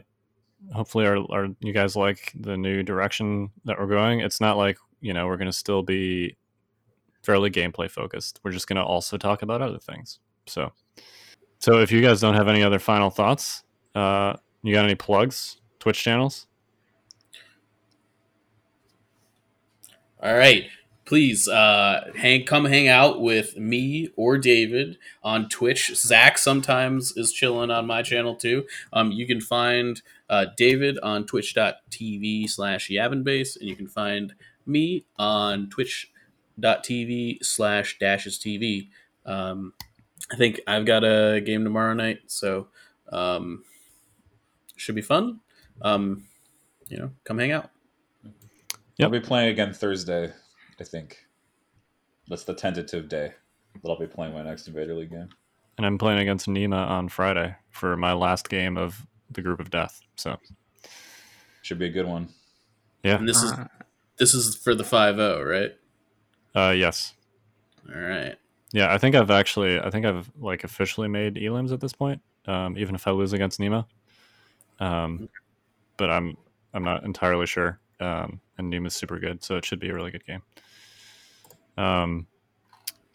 [0.74, 4.20] hopefully, our, our you guys like the new direction that we're going.
[4.20, 6.38] It's not like you know we're going to still be
[7.24, 8.40] fairly gameplay focused.
[8.44, 10.20] We're just going to also talk about other things.
[10.46, 10.72] So.
[11.60, 13.64] So if you guys don't have any other final thoughts,
[13.96, 16.46] uh, you got any plugs, Twitch channels?
[20.22, 20.66] All right.
[21.06, 25.96] Please uh, hang come hang out with me or David on Twitch.
[25.96, 28.66] Zach sometimes is chilling on my channel too.
[28.92, 34.34] Um, you can find uh, David on twitch.tv slash yavinbase, and you can find
[34.66, 35.70] me on
[36.60, 38.90] twitch.tv slash dashes TV.
[39.26, 39.74] Um,
[40.32, 42.68] I think I've got a game tomorrow night, so
[43.12, 43.64] um,
[44.76, 45.40] should be fun.
[45.82, 46.26] Um,
[46.88, 47.70] you know, come hang out.
[48.98, 49.08] Yep.
[49.08, 50.32] I'll be playing again Thursday,
[50.80, 51.26] I think.
[52.28, 53.34] That's the tentative day
[53.82, 55.30] that I'll be playing my next Invader League game.
[55.78, 59.72] And I'm playing against Nima on Friday for my last game of the Group of
[59.72, 60.00] Death.
[60.16, 60.38] So
[61.64, 62.30] Should be a good one.
[63.04, 63.68] yeah, And this is Uh,
[64.18, 65.72] this is for the five zero, right?
[66.56, 67.14] Uh, yes,
[67.94, 68.36] All right.
[68.72, 68.94] yeah.
[68.94, 72.22] I think I've actually, I think I've like officially made elims at this point.
[72.46, 73.86] Um, even if I lose against Nima,
[74.80, 75.30] um,
[75.98, 76.38] but I'm
[76.74, 77.80] I'm not entirely sure.
[78.00, 80.42] Um, and Nima's super good, so it should be a really good game.
[81.78, 82.28] Um,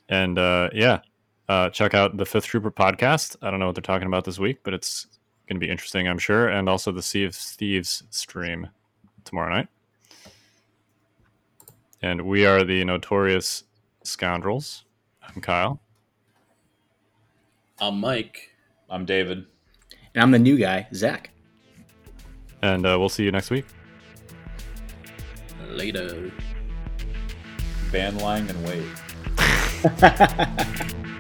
[0.09, 1.01] and uh, yeah,
[1.49, 3.37] uh, check out the Fifth Trooper podcast.
[3.43, 5.07] I don't know what they're talking about this week, but it's
[5.49, 6.49] going to be interesting, I'm sure.
[6.49, 8.69] And also the Sea of Thieves stream
[9.25, 9.69] tomorrow night.
[12.01, 13.65] And we are the Notorious
[14.05, 14.85] Scoundrels.
[15.23, 15.81] I'm Kyle.
[17.81, 18.51] I'm Mike.
[18.89, 19.47] I'm David.
[20.15, 21.31] and I'm the new guy, Zach.
[22.63, 23.67] And uh, we'll see you next week.
[25.71, 26.33] Later.
[27.91, 28.85] Van Lang and Wade.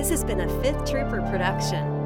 [0.00, 1.99] This has been a Fifth Trooper production.